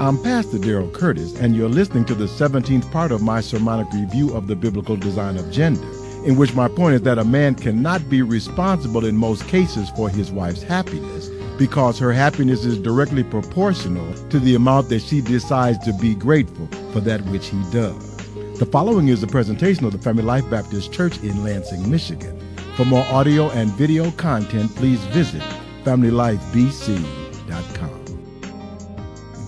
I'm 0.00 0.16
Pastor 0.22 0.58
Daryl 0.58 0.92
Curtis, 0.92 1.34
and 1.40 1.56
you're 1.56 1.68
listening 1.68 2.04
to 2.04 2.14
the 2.14 2.26
17th 2.26 2.88
part 2.92 3.10
of 3.10 3.20
my 3.20 3.40
sermonic 3.40 3.92
review 3.92 4.32
of 4.32 4.46
the 4.46 4.54
biblical 4.54 4.94
design 4.94 5.36
of 5.36 5.50
gender, 5.50 5.88
in 6.24 6.36
which 6.36 6.54
my 6.54 6.68
point 6.68 6.94
is 6.94 7.02
that 7.02 7.18
a 7.18 7.24
man 7.24 7.56
cannot 7.56 8.08
be 8.08 8.22
responsible 8.22 9.06
in 9.06 9.16
most 9.16 9.48
cases 9.48 9.90
for 9.96 10.08
his 10.08 10.30
wife's 10.30 10.62
happiness 10.62 11.30
because 11.58 11.98
her 11.98 12.12
happiness 12.12 12.64
is 12.64 12.78
directly 12.78 13.24
proportional 13.24 14.14
to 14.28 14.38
the 14.38 14.54
amount 14.54 14.88
that 14.90 15.02
she 15.02 15.20
decides 15.20 15.84
to 15.84 15.92
be 15.94 16.14
grateful 16.14 16.68
for 16.92 17.00
that 17.00 17.20
which 17.22 17.48
he 17.48 17.60
does. 17.72 18.16
The 18.60 18.66
following 18.66 19.08
is 19.08 19.24
a 19.24 19.26
presentation 19.26 19.84
of 19.84 19.90
the 19.90 19.98
Family 19.98 20.22
Life 20.22 20.48
Baptist 20.48 20.92
Church 20.92 21.18
in 21.24 21.42
Lansing, 21.42 21.90
Michigan. 21.90 22.38
For 22.76 22.84
more 22.84 23.04
audio 23.06 23.50
and 23.50 23.68
video 23.72 24.12
content, 24.12 24.72
please 24.76 25.00
visit 25.06 25.42
FamilyLifeBC.com. 25.82 27.27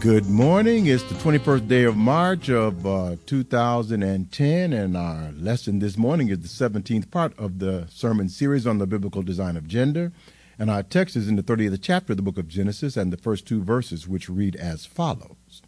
Good 0.01 0.31
morning. 0.31 0.87
It's 0.87 1.03
the 1.03 1.15
21st 1.17 1.69
day 1.69 1.85
of 1.85 1.95
March 1.95 2.49
of 2.49 2.87
uh, 2.87 3.17
2010, 3.27 4.73
and 4.73 4.97
our 4.97 5.31
lesson 5.33 5.79
this 5.79 5.99
morning 5.99 6.31
is 6.31 6.39
the 6.39 6.49
17th 6.49 7.11
part 7.11 7.39
of 7.39 7.59
the 7.59 7.87
sermon 7.91 8.31
series 8.31 8.67
on 8.67 8.79
the 8.79 8.87
biblical 8.87 9.21
design 9.21 9.59
of 9.59 9.69
gender. 9.69 10.11
And 10.59 10.71
our 10.71 10.83
text 10.83 11.17
is 11.17 11.29
in 11.29 11.37
the 11.37 11.43
30th 11.43 11.81
chapter 11.83 12.15
of 12.15 12.17
the 12.17 12.23
book 12.23 12.39
of 12.39 12.49
Genesis 12.49 12.97
and 12.97 13.13
the 13.13 13.19
first 13.19 13.47
two 13.47 13.63
verses, 13.63 14.09
which 14.09 14.31
read 14.31 14.57
as 14.57 14.87
follows 14.87 15.61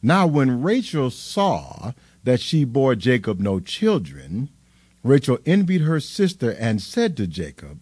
Now, 0.00 0.28
when 0.28 0.62
Rachel 0.62 1.10
saw 1.10 1.90
that 2.22 2.38
she 2.38 2.62
bore 2.64 2.94
Jacob 2.94 3.40
no 3.40 3.58
children, 3.58 4.48
Rachel 5.02 5.40
envied 5.44 5.80
her 5.80 5.98
sister 5.98 6.52
and 6.52 6.80
said 6.80 7.16
to 7.16 7.26
Jacob, 7.26 7.80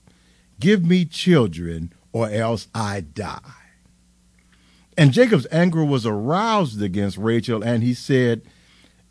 Give 0.59 0.83
me 0.83 1.05
children, 1.05 1.93
or 2.11 2.31
else 2.31 2.69
I 2.75 3.03
die. 3.03 3.64
And 4.97 5.13
Jacob's 5.13 5.47
anger 5.51 5.85
was 5.85 6.07
aroused 6.07 6.81
against 6.81 7.19
Rachel, 7.19 7.63
and 7.63 7.83
he 7.83 7.95
said, 7.95 8.43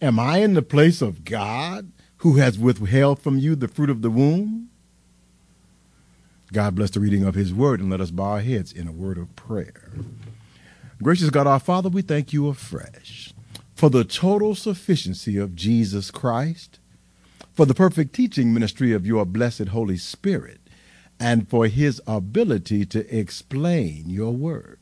Am 0.01 0.19
I 0.19 0.37
in 0.37 0.53
the 0.53 0.61
place 0.61 1.01
of 1.01 1.25
God 1.25 1.91
who 2.17 2.37
has 2.37 2.57
withheld 2.57 3.19
from 3.19 3.37
you 3.37 3.55
the 3.55 3.67
fruit 3.67 3.89
of 3.89 4.01
the 4.01 4.09
womb? 4.09 4.69
God 6.53 6.75
bless 6.75 6.91
the 6.91 6.99
reading 6.99 7.25
of 7.25 7.35
his 7.35 7.53
word, 7.53 7.79
and 7.79 7.89
let 7.89 7.99
us 7.99 8.11
bow 8.11 8.23
our 8.23 8.41
heads 8.41 8.71
in 8.71 8.87
a 8.87 8.91
word 8.91 9.17
of 9.17 9.35
prayer. 9.35 9.89
Gracious 11.01 11.29
God, 11.29 11.47
our 11.47 11.59
Father, 11.59 11.89
we 11.89 12.01
thank 12.01 12.31
you 12.31 12.47
afresh 12.47 13.33
for 13.75 13.89
the 13.89 14.03
total 14.05 14.55
sufficiency 14.55 15.37
of 15.37 15.55
Jesus 15.55 16.11
Christ, 16.11 16.79
for 17.51 17.65
the 17.65 17.73
perfect 17.73 18.13
teaching 18.13 18.53
ministry 18.53 18.93
of 18.93 19.05
your 19.05 19.25
blessed 19.25 19.69
Holy 19.69 19.97
Spirit, 19.97 20.61
and 21.19 21.49
for 21.49 21.67
his 21.67 22.01
ability 22.07 22.85
to 22.85 23.17
explain 23.17 24.09
your 24.09 24.31
word. 24.31 24.79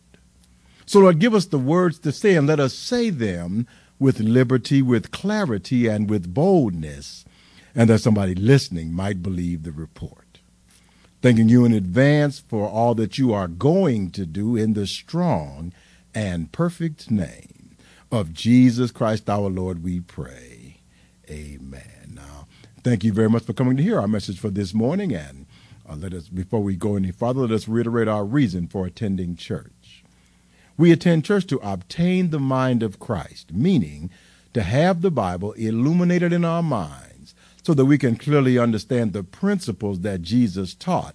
So, 0.85 0.99
Lord, 0.99 1.19
give 1.19 1.33
us 1.33 1.45
the 1.45 1.59
words 1.59 1.99
to 1.99 2.11
say 2.11 2.35
and 2.35 2.47
let 2.47 2.59
us 2.59 2.73
say 2.73 3.09
them 3.09 3.67
with 3.99 4.19
liberty, 4.19 4.81
with 4.81 5.11
clarity, 5.11 5.87
and 5.87 6.09
with 6.09 6.33
boldness, 6.33 7.23
and 7.75 7.89
that 7.89 7.99
somebody 7.99 8.35
listening 8.35 8.91
might 8.91 9.21
believe 9.21 9.63
the 9.63 9.71
report. 9.71 10.39
Thanking 11.21 11.49
you 11.49 11.65
in 11.65 11.73
advance 11.73 12.39
for 12.39 12.67
all 12.67 12.95
that 12.95 13.19
you 13.19 13.31
are 13.31 13.47
going 13.47 14.09
to 14.11 14.25
do 14.25 14.55
in 14.55 14.73
the 14.73 14.87
strong 14.87 15.71
and 16.15 16.51
perfect 16.51 17.11
name 17.11 17.77
of 18.11 18.33
Jesus 18.33 18.91
Christ 18.91 19.29
our 19.29 19.49
Lord, 19.49 19.83
we 19.83 19.99
pray. 19.99 20.81
Amen. 21.29 22.13
Now, 22.13 22.47
thank 22.83 23.03
you 23.03 23.13
very 23.13 23.29
much 23.29 23.43
for 23.43 23.53
coming 23.53 23.77
to 23.77 23.83
hear 23.83 23.99
our 23.99 24.07
message 24.07 24.39
for 24.39 24.49
this 24.49 24.73
morning. 24.73 25.13
And 25.13 25.45
uh, 25.87 25.95
let 25.95 26.13
us, 26.13 26.27
before 26.27 26.61
we 26.61 26.75
go 26.75 26.95
any 26.95 27.11
farther, 27.11 27.41
let 27.41 27.51
us 27.51 27.67
reiterate 27.67 28.07
our 28.07 28.25
reason 28.25 28.67
for 28.67 28.85
attending 28.85 29.35
church. 29.35 29.71
We 30.81 30.91
attend 30.91 31.25
church 31.25 31.45
to 31.45 31.59
obtain 31.59 32.31
the 32.31 32.39
mind 32.39 32.81
of 32.81 32.97
Christ, 32.97 33.53
meaning 33.53 34.09
to 34.55 34.63
have 34.63 35.03
the 35.03 35.11
Bible 35.11 35.51
illuminated 35.51 36.33
in 36.33 36.43
our 36.43 36.63
minds 36.63 37.35
so 37.61 37.75
that 37.75 37.85
we 37.85 37.99
can 37.99 38.15
clearly 38.15 38.57
understand 38.57 39.13
the 39.13 39.21
principles 39.21 39.99
that 39.99 40.23
Jesus 40.23 40.73
taught 40.73 41.13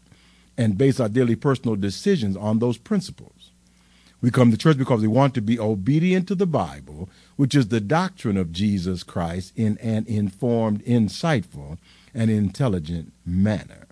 and 0.56 0.78
base 0.78 1.00
our 1.00 1.08
daily 1.08 1.34
personal 1.34 1.74
decisions 1.74 2.36
on 2.36 2.60
those 2.60 2.78
principles. 2.78 3.50
We 4.20 4.30
come 4.30 4.52
to 4.52 4.56
church 4.56 4.78
because 4.78 5.00
we 5.00 5.08
want 5.08 5.34
to 5.34 5.42
be 5.42 5.58
obedient 5.58 6.28
to 6.28 6.36
the 6.36 6.46
Bible, 6.46 7.08
which 7.34 7.56
is 7.56 7.66
the 7.66 7.80
doctrine 7.80 8.36
of 8.36 8.52
Jesus 8.52 9.02
Christ, 9.02 9.52
in 9.56 9.78
an 9.78 10.04
informed, 10.06 10.84
insightful, 10.84 11.78
and 12.14 12.30
intelligent 12.30 13.12
manner. 13.24 13.88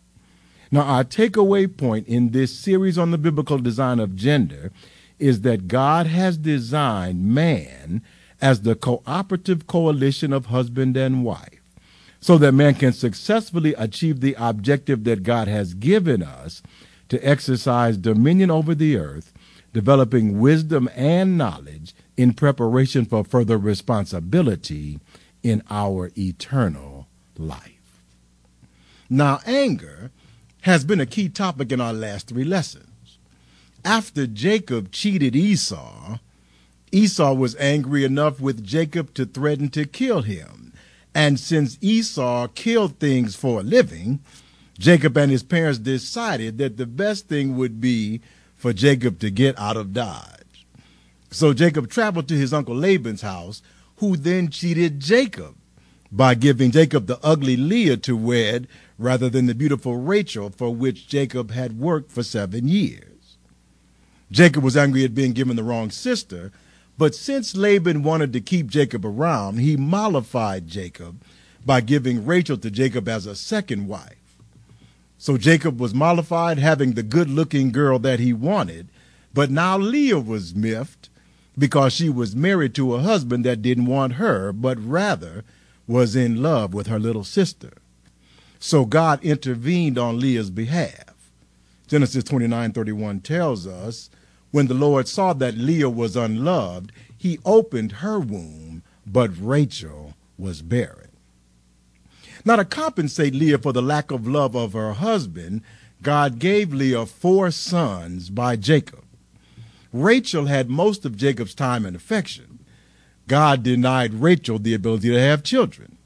Now, 0.70 0.82
our 0.82 1.02
takeaway 1.02 1.76
point 1.76 2.06
in 2.06 2.30
this 2.30 2.56
series 2.56 2.96
on 2.96 3.10
the 3.10 3.18
biblical 3.18 3.58
design 3.58 3.98
of 3.98 4.14
gender 4.14 4.70
is 5.18 5.42
that 5.42 5.68
God 5.68 6.06
has 6.06 6.36
designed 6.36 7.24
man 7.24 8.02
as 8.40 8.62
the 8.62 8.74
cooperative 8.74 9.66
coalition 9.66 10.32
of 10.32 10.46
husband 10.46 10.96
and 10.96 11.24
wife 11.24 11.60
so 12.20 12.38
that 12.38 12.52
man 12.52 12.74
can 12.74 12.92
successfully 12.92 13.74
achieve 13.74 14.20
the 14.20 14.34
objective 14.38 15.04
that 15.04 15.22
God 15.22 15.46
has 15.46 15.74
given 15.74 16.22
us 16.22 16.62
to 17.08 17.20
exercise 17.20 17.96
dominion 17.96 18.50
over 18.50 18.74
the 18.74 18.96
earth, 18.96 19.32
developing 19.72 20.40
wisdom 20.40 20.88
and 20.94 21.36
knowledge 21.36 21.94
in 22.16 22.32
preparation 22.32 23.04
for 23.04 23.24
further 23.24 23.58
responsibility 23.58 25.00
in 25.42 25.62
our 25.68 26.10
eternal 26.16 27.06
life. 27.36 28.00
Now, 29.10 29.40
anger 29.44 30.10
has 30.62 30.84
been 30.84 31.00
a 31.00 31.06
key 31.06 31.28
topic 31.28 31.70
in 31.72 31.80
our 31.80 31.92
last 31.92 32.28
three 32.28 32.44
lessons 32.44 32.83
after 33.84 34.26
Jacob 34.26 34.90
cheated 34.90 35.36
Esau, 35.36 36.18
Esau 36.90 37.34
was 37.34 37.56
angry 37.56 38.04
enough 38.04 38.40
with 38.40 38.64
Jacob 38.64 39.12
to 39.14 39.26
threaten 39.26 39.68
to 39.70 39.84
kill 39.84 40.22
him. 40.22 40.72
And 41.14 41.38
since 41.38 41.78
Esau 41.80 42.48
killed 42.48 42.98
things 42.98 43.36
for 43.36 43.60
a 43.60 43.62
living, 43.62 44.20
Jacob 44.78 45.16
and 45.16 45.30
his 45.30 45.42
parents 45.42 45.78
decided 45.78 46.58
that 46.58 46.76
the 46.76 46.86
best 46.86 47.28
thing 47.28 47.56
would 47.56 47.80
be 47.80 48.20
for 48.56 48.72
Jacob 48.72 49.18
to 49.20 49.30
get 49.30 49.58
out 49.58 49.76
of 49.76 49.92
Dodge. 49.92 50.66
So 51.30 51.52
Jacob 51.52 51.90
traveled 51.90 52.28
to 52.28 52.34
his 52.34 52.52
uncle 52.52 52.74
Laban's 52.74 53.22
house, 53.22 53.62
who 53.96 54.16
then 54.16 54.48
cheated 54.48 55.00
Jacob 55.00 55.56
by 56.10 56.34
giving 56.34 56.70
Jacob 56.70 57.06
the 57.06 57.18
ugly 57.22 57.56
Leah 57.56 57.96
to 57.98 58.16
wed 58.16 58.68
rather 58.98 59.28
than 59.28 59.46
the 59.46 59.54
beautiful 59.54 59.96
Rachel 59.96 60.50
for 60.50 60.74
which 60.74 61.08
Jacob 61.08 61.50
had 61.50 61.78
worked 61.78 62.10
for 62.10 62.22
seven 62.22 62.68
years. 62.68 63.13
Jacob 64.30 64.64
was 64.64 64.76
angry 64.76 65.04
at 65.04 65.14
being 65.14 65.32
given 65.32 65.56
the 65.56 65.62
wrong 65.62 65.90
sister, 65.90 66.50
but 66.96 67.14
since 67.14 67.56
Laban 67.56 68.02
wanted 68.02 68.32
to 68.32 68.40
keep 68.40 68.68
Jacob 68.68 69.04
around, 69.04 69.58
he 69.58 69.76
mollified 69.76 70.68
Jacob 70.68 71.22
by 71.64 71.80
giving 71.80 72.24
Rachel 72.24 72.56
to 72.58 72.70
Jacob 72.70 73.08
as 73.08 73.26
a 73.26 73.34
second 73.34 73.88
wife. 73.88 74.16
So 75.18 75.36
Jacob 75.36 75.80
was 75.80 75.94
mollified 75.94 76.58
having 76.58 76.92
the 76.92 77.02
good 77.02 77.30
looking 77.30 77.72
girl 77.72 77.98
that 78.00 78.20
he 78.20 78.32
wanted, 78.32 78.88
but 79.32 79.50
now 79.50 79.78
Leah 79.78 80.20
was 80.20 80.54
miffed 80.54 81.08
because 81.56 81.92
she 81.92 82.08
was 82.08 82.36
married 82.36 82.74
to 82.74 82.94
a 82.94 83.00
husband 83.00 83.44
that 83.44 83.62
didn't 83.62 83.86
want 83.86 84.14
her, 84.14 84.52
but 84.52 84.78
rather 84.78 85.44
was 85.86 86.16
in 86.16 86.42
love 86.42 86.74
with 86.74 86.86
her 86.88 86.98
little 86.98 87.24
sister. 87.24 87.72
So 88.58 88.84
God 88.84 89.22
intervened 89.22 89.98
on 89.98 90.20
Leah's 90.20 90.50
behalf. 90.50 91.13
Genesis 91.86 92.24
29:31 92.24 93.22
tells 93.22 93.66
us, 93.66 94.10
when 94.50 94.68
the 94.68 94.74
Lord 94.74 95.08
saw 95.08 95.32
that 95.32 95.58
Leah 95.58 95.90
was 95.90 96.16
unloved, 96.16 96.92
he 97.16 97.38
opened 97.44 97.92
her 97.92 98.20
womb, 98.20 98.82
but 99.06 99.30
Rachel 99.38 100.14
was 100.38 100.62
barren. 100.62 101.10
Now 102.44 102.56
to 102.56 102.64
compensate 102.64 103.34
Leah 103.34 103.58
for 103.58 103.72
the 103.72 103.82
lack 103.82 104.10
of 104.10 104.28
love 104.28 104.54
of 104.54 104.74
her 104.74 104.94
husband, 104.94 105.62
God 106.02 106.38
gave 106.38 106.72
Leah 106.72 107.06
four 107.06 107.50
sons 107.50 108.30
by 108.30 108.56
Jacob. 108.56 109.04
Rachel 109.92 110.46
had 110.46 110.68
most 110.68 111.04
of 111.04 111.16
Jacob's 111.16 111.54
time 111.54 111.86
and 111.86 111.96
affection. 111.96 112.58
God 113.26 113.62
denied 113.62 114.14
Rachel 114.14 114.58
the 114.58 114.74
ability 114.74 115.08
to 115.10 115.20
have 115.20 115.42
children. 115.42 115.96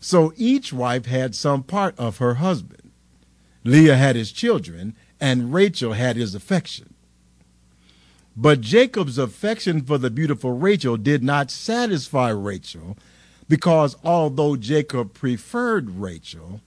So 0.00 0.32
each 0.36 0.72
wife 0.72 1.06
had 1.06 1.34
some 1.34 1.62
part 1.62 1.98
of 1.98 2.18
her 2.18 2.34
husband. 2.34 2.92
Leah 3.64 3.96
had 3.96 4.16
his 4.16 4.30
children, 4.30 4.94
and 5.20 5.52
Rachel 5.52 5.92
had 5.92 6.16
his 6.16 6.34
affection. 6.34 6.94
But 8.36 8.60
Jacob's 8.60 9.18
affection 9.18 9.82
for 9.82 9.98
the 9.98 10.10
beautiful 10.10 10.52
Rachel 10.52 10.96
did 10.96 11.24
not 11.24 11.50
satisfy 11.50 12.28
Rachel 12.30 12.96
because 13.48 13.96
although 14.04 14.56
Jacob 14.56 15.14
preferred 15.14 15.90
Rachel, 15.90 16.60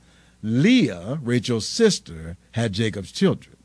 Leah, 0.43 1.19
Rachel's 1.21 1.67
sister, 1.67 2.35
had 2.53 2.73
Jacob's 2.73 3.11
children. 3.11 3.55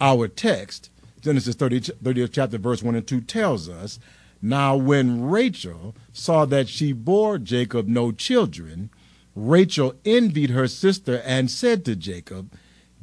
Our 0.00 0.28
text, 0.28 0.90
Genesis 1.20 1.54
30, 1.54 1.80
30th 1.80 2.30
chapter, 2.32 2.58
verse 2.58 2.82
1 2.82 2.94
and 2.94 3.06
2, 3.06 3.22
tells 3.22 3.68
us 3.68 3.98
Now 4.42 4.76
when 4.76 5.22
Rachel 5.22 5.96
saw 6.12 6.44
that 6.44 6.68
she 6.68 6.92
bore 6.92 7.38
Jacob 7.38 7.88
no 7.88 8.12
children, 8.12 8.90
Rachel 9.34 9.94
envied 10.04 10.50
her 10.50 10.68
sister 10.68 11.22
and 11.24 11.50
said 11.50 11.84
to 11.86 11.96
Jacob, 11.96 12.52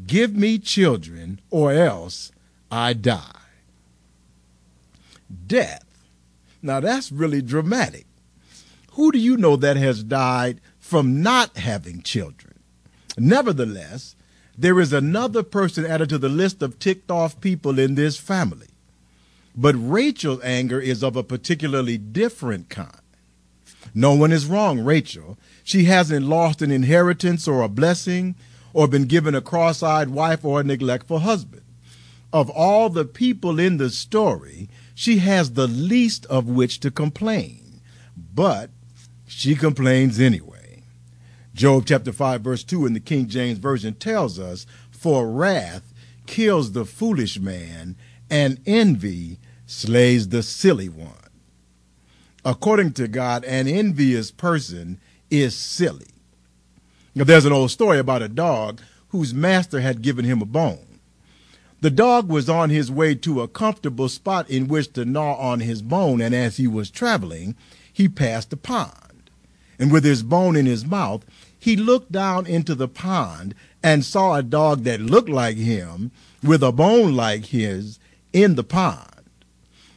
Give 0.05 0.35
me 0.35 0.57
children, 0.57 1.39
or 1.49 1.71
else 1.71 2.31
I 2.71 2.93
die. 2.93 3.39
Death 5.47 5.85
Now 6.61 6.79
that's 6.79 7.11
really 7.11 7.41
dramatic. 7.41 8.05
Who 8.93 9.11
do 9.11 9.17
you 9.17 9.37
know 9.37 9.55
that 9.55 9.77
has 9.77 10.03
died 10.03 10.61
from 10.79 11.21
not 11.21 11.57
having 11.57 12.01
children? 12.01 12.59
Nevertheless, 13.17 14.15
there 14.57 14.79
is 14.79 14.93
another 14.93 15.43
person 15.43 15.85
added 15.85 16.09
to 16.09 16.17
the 16.17 16.29
list 16.29 16.61
of 16.61 16.79
ticked 16.79 17.09
off 17.09 17.41
people 17.41 17.79
in 17.79 17.95
this 17.95 18.17
family. 18.17 18.67
But 19.55 19.75
Rachel's 19.75 20.43
anger 20.43 20.79
is 20.79 21.03
of 21.03 21.15
a 21.15 21.23
particularly 21.23 21.97
different 21.97 22.69
kind. 22.69 22.99
No 23.93 24.13
one 24.13 24.31
is 24.31 24.45
wrong, 24.45 24.79
Rachel. 24.79 25.37
She 25.63 25.85
hasn't 25.85 26.25
lost 26.25 26.61
an 26.61 26.71
inheritance 26.71 27.47
or 27.47 27.61
a 27.61 27.69
blessing 27.69 28.35
or 28.73 28.87
been 28.87 29.05
given 29.05 29.35
a 29.35 29.41
cross 29.41 29.81
eyed 29.81 30.09
wife 30.09 30.43
or 30.43 30.59
a 30.59 30.63
neglectful 30.63 31.19
husband. 31.19 31.61
Of 32.33 32.49
all 32.49 32.89
the 32.89 33.05
people 33.05 33.59
in 33.59 33.77
the 33.77 33.91
story, 33.91 34.67
she 34.95 35.19
has 35.19 35.53
the 35.53 35.67
least 35.67 36.25
of 36.25 36.47
which 36.47 36.79
to 36.79 36.89
complain. 36.89 37.81
But 38.33 38.71
she 39.27 39.55
complains 39.55 40.19
anyway. 40.19 40.83
Job 41.53 41.83
chapter 41.85 42.11
5, 42.11 42.41
verse 42.41 42.63
2 42.63 42.87
in 42.87 42.93
the 42.93 42.99
King 42.99 43.27
James 43.27 43.59
Version 43.59 43.93
tells 43.93 44.39
us, 44.39 44.65
For 44.89 45.29
wrath 45.29 45.93
kills 46.25 46.71
the 46.71 46.85
foolish 46.85 47.39
man, 47.39 47.95
and 48.29 48.59
envy 48.65 49.37
slays 49.67 50.29
the 50.29 50.41
silly 50.41 50.89
one. 50.89 51.11
According 52.43 52.93
to 52.93 53.07
God, 53.07 53.43
an 53.45 53.67
envious 53.67 54.31
person 54.31 54.99
is 55.29 55.55
silly. 55.55 56.12
There's 57.15 57.45
an 57.45 57.53
old 57.53 57.69
story 57.69 57.99
about 57.99 58.23
a 58.23 58.27
dog 58.27 58.81
whose 59.09 59.35
master 59.35 59.81
had 59.81 60.01
given 60.01 60.25
him 60.25 60.41
a 60.41 60.45
bone. 60.45 60.99
The 61.81 61.91
dog 61.91 62.27
was 62.27 62.49
on 62.49 62.71
his 62.71 62.89
way 62.89 63.13
to 63.15 63.41
a 63.41 63.47
comfortable 63.47 64.09
spot 64.09 64.49
in 64.49 64.67
which 64.67 64.93
to 64.93 65.05
gnaw 65.05 65.35
on 65.35 65.59
his 65.59 65.81
bone, 65.83 66.21
and 66.21 66.33
as 66.33 66.57
he 66.57 66.65
was 66.65 66.89
traveling, 66.89 67.55
he 67.91 68.09
passed 68.09 68.51
a 68.53 68.57
pond. 68.57 69.29
And 69.77 69.91
with 69.91 70.03
his 70.03 70.23
bone 70.23 70.55
in 70.55 70.65
his 70.65 70.85
mouth, 70.85 71.23
he 71.59 71.75
looked 71.75 72.11
down 72.11 72.47
into 72.47 72.73
the 72.73 72.87
pond 72.87 73.53
and 73.83 74.03
saw 74.03 74.35
a 74.35 74.43
dog 74.43 74.83
that 74.85 74.99
looked 74.99 75.29
like 75.29 75.57
him 75.57 76.11
with 76.41 76.63
a 76.63 76.71
bone 76.71 77.15
like 77.15 77.47
his 77.47 77.99
in 78.31 78.55
the 78.55 78.63
pond. 78.63 79.09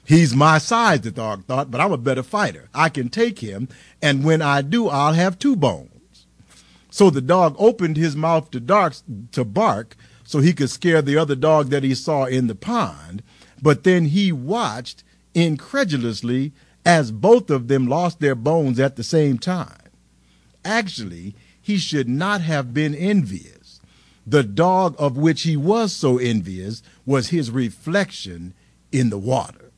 He's 0.04 0.34
my 0.34 0.58
size, 0.58 1.00
the 1.00 1.10
dog 1.10 1.46
thought, 1.46 1.70
but 1.70 1.80
I'm 1.80 1.92
a 1.92 1.98
better 1.98 2.22
fighter. 2.22 2.68
I 2.74 2.90
can 2.90 3.08
take 3.08 3.38
him, 3.38 3.68
and 4.02 4.22
when 4.22 4.42
I 4.42 4.60
do, 4.60 4.88
I'll 4.88 5.14
have 5.14 5.38
two 5.38 5.56
bones. 5.56 5.95
So 6.96 7.10
the 7.10 7.20
dog 7.20 7.56
opened 7.58 7.98
his 7.98 8.16
mouth 8.16 8.50
to, 8.52 8.58
dark, 8.58 8.94
to 9.32 9.44
bark 9.44 9.96
so 10.24 10.38
he 10.38 10.54
could 10.54 10.70
scare 10.70 11.02
the 11.02 11.18
other 11.18 11.34
dog 11.34 11.68
that 11.68 11.82
he 11.82 11.94
saw 11.94 12.24
in 12.24 12.46
the 12.46 12.54
pond. 12.54 13.22
But 13.60 13.84
then 13.84 14.06
he 14.06 14.32
watched 14.32 15.04
incredulously 15.34 16.54
as 16.86 17.12
both 17.12 17.50
of 17.50 17.68
them 17.68 17.86
lost 17.86 18.20
their 18.20 18.34
bones 18.34 18.80
at 18.80 18.96
the 18.96 19.04
same 19.04 19.36
time. 19.36 19.90
Actually, 20.64 21.34
he 21.60 21.76
should 21.76 22.08
not 22.08 22.40
have 22.40 22.72
been 22.72 22.94
envious. 22.94 23.82
The 24.26 24.42
dog 24.42 24.96
of 24.98 25.18
which 25.18 25.42
he 25.42 25.54
was 25.54 25.92
so 25.92 26.16
envious 26.16 26.82
was 27.04 27.28
his 27.28 27.50
reflection 27.50 28.54
in 28.90 29.10
the 29.10 29.18
water. 29.18 29.70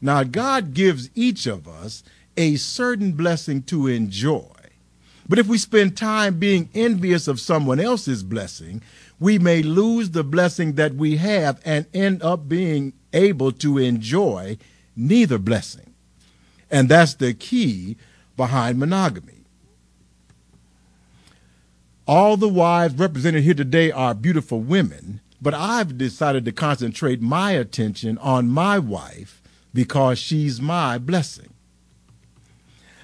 Now, 0.00 0.22
God 0.22 0.72
gives 0.72 1.10
each 1.14 1.46
of 1.46 1.68
us 1.68 2.02
a 2.34 2.56
certain 2.56 3.12
blessing 3.12 3.62
to 3.64 3.88
enjoy. 3.88 4.55
But 5.28 5.38
if 5.38 5.46
we 5.46 5.58
spend 5.58 5.96
time 5.96 6.38
being 6.38 6.68
envious 6.74 7.26
of 7.26 7.40
someone 7.40 7.80
else's 7.80 8.22
blessing, 8.22 8.82
we 9.18 9.38
may 9.38 9.62
lose 9.62 10.10
the 10.10 10.22
blessing 10.22 10.74
that 10.74 10.94
we 10.94 11.16
have 11.16 11.60
and 11.64 11.86
end 11.92 12.22
up 12.22 12.48
being 12.48 12.92
able 13.12 13.50
to 13.52 13.78
enjoy 13.78 14.58
neither 14.94 15.38
blessing. 15.38 15.94
And 16.70 16.88
that's 16.88 17.14
the 17.14 17.34
key 17.34 17.96
behind 18.36 18.78
monogamy. 18.78 19.32
All 22.06 22.36
the 22.36 22.48
wives 22.48 22.94
represented 22.94 23.42
here 23.42 23.54
today 23.54 23.90
are 23.90 24.14
beautiful 24.14 24.60
women, 24.60 25.20
but 25.42 25.54
I've 25.54 25.98
decided 25.98 26.44
to 26.44 26.52
concentrate 26.52 27.20
my 27.20 27.52
attention 27.52 28.16
on 28.18 28.48
my 28.48 28.78
wife 28.78 29.42
because 29.74 30.18
she's 30.18 30.60
my 30.60 30.98
blessing. 30.98 31.55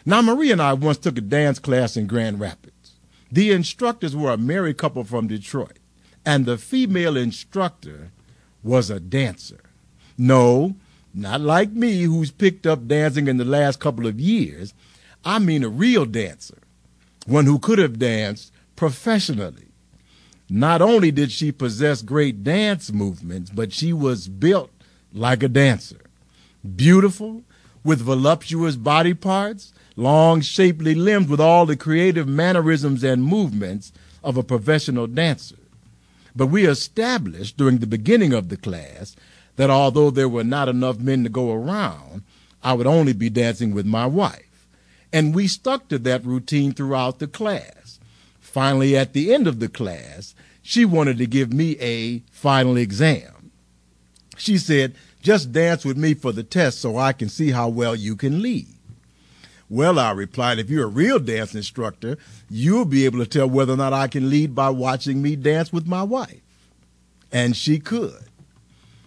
Now, 0.04 0.20
Marie 0.20 0.50
and 0.50 0.60
I 0.60 0.72
once 0.72 0.98
took 0.98 1.16
a 1.16 1.20
dance 1.20 1.58
class 1.58 1.96
in 1.96 2.06
Grand 2.06 2.40
Rapids. 2.40 2.92
The 3.30 3.52
instructors 3.52 4.16
were 4.16 4.32
a 4.32 4.36
married 4.36 4.78
couple 4.78 5.04
from 5.04 5.28
Detroit, 5.28 5.78
and 6.26 6.44
the 6.44 6.58
female 6.58 7.16
instructor 7.16 8.10
was 8.62 8.90
a 8.90 9.00
dancer. 9.00 9.60
No, 10.18 10.76
not 11.14 11.40
like 11.40 11.70
me, 11.70 12.02
who's 12.02 12.30
picked 12.30 12.66
up 12.66 12.86
dancing 12.86 13.28
in 13.28 13.36
the 13.36 13.44
last 13.44 13.80
couple 13.80 14.06
of 14.06 14.20
years. 14.20 14.74
I 15.24 15.38
mean 15.38 15.62
a 15.62 15.68
real 15.68 16.04
dancer, 16.04 16.58
one 17.26 17.46
who 17.46 17.58
could 17.58 17.78
have 17.78 17.98
danced 17.98 18.52
professionally. 18.76 19.68
Not 20.48 20.82
only 20.82 21.10
did 21.10 21.30
she 21.30 21.52
possess 21.52 22.02
great 22.02 22.42
dance 22.42 22.92
movements, 22.92 23.50
but 23.50 23.72
she 23.72 23.92
was 23.92 24.28
built 24.28 24.70
like 25.12 25.42
a 25.42 25.48
dancer. 25.48 26.00
Beautiful, 26.76 27.44
with 27.84 28.00
voluptuous 28.00 28.76
body 28.76 29.14
parts, 29.14 29.72
long, 29.96 30.40
shapely 30.40 30.94
limbs 30.94 31.28
with 31.28 31.40
all 31.40 31.66
the 31.66 31.76
creative 31.76 32.28
mannerisms 32.28 33.02
and 33.04 33.24
movements 33.24 33.92
of 34.24 34.36
a 34.36 34.42
professional 34.42 35.06
dancer. 35.06 35.56
But 36.34 36.46
we 36.46 36.66
established 36.66 37.56
during 37.56 37.78
the 37.78 37.86
beginning 37.86 38.32
of 38.32 38.48
the 38.48 38.56
class 38.56 39.16
that 39.56 39.70
although 39.70 40.10
there 40.10 40.28
were 40.28 40.44
not 40.44 40.68
enough 40.68 40.98
men 40.98 41.24
to 41.24 41.28
go 41.28 41.52
around, 41.52 42.22
I 42.62 42.72
would 42.72 42.86
only 42.86 43.12
be 43.12 43.28
dancing 43.28 43.74
with 43.74 43.86
my 43.86 44.06
wife. 44.06 44.66
And 45.12 45.34
we 45.34 45.46
stuck 45.46 45.88
to 45.88 45.98
that 46.00 46.24
routine 46.24 46.72
throughout 46.72 47.18
the 47.18 47.26
class. 47.26 48.00
Finally, 48.40 48.96
at 48.96 49.12
the 49.12 49.32
end 49.34 49.46
of 49.46 49.60
the 49.60 49.68
class, 49.68 50.34
she 50.62 50.84
wanted 50.84 51.18
to 51.18 51.26
give 51.26 51.52
me 51.52 51.76
a 51.80 52.20
final 52.30 52.76
exam. 52.76 53.50
She 54.38 54.56
said, 54.58 54.94
just 55.20 55.52
dance 55.52 55.84
with 55.84 55.96
me 55.96 56.14
for 56.14 56.32
the 56.32 56.42
test 56.42 56.80
so 56.80 56.96
I 56.96 57.12
can 57.12 57.28
see 57.28 57.50
how 57.50 57.68
well 57.68 57.94
you 57.94 58.16
can 58.16 58.40
lead. 58.40 58.74
Well, 59.72 59.98
I 59.98 60.10
replied, 60.10 60.58
if 60.58 60.68
you're 60.68 60.84
a 60.84 60.86
real 60.86 61.18
dance 61.18 61.54
instructor, 61.54 62.18
you'll 62.50 62.84
be 62.84 63.06
able 63.06 63.20
to 63.20 63.26
tell 63.26 63.48
whether 63.48 63.72
or 63.72 63.78
not 63.78 63.94
I 63.94 64.06
can 64.06 64.28
lead 64.28 64.54
by 64.54 64.68
watching 64.68 65.22
me 65.22 65.34
dance 65.34 65.72
with 65.72 65.86
my 65.86 66.02
wife. 66.02 66.42
And 67.32 67.56
she 67.56 67.78
could. 67.78 68.26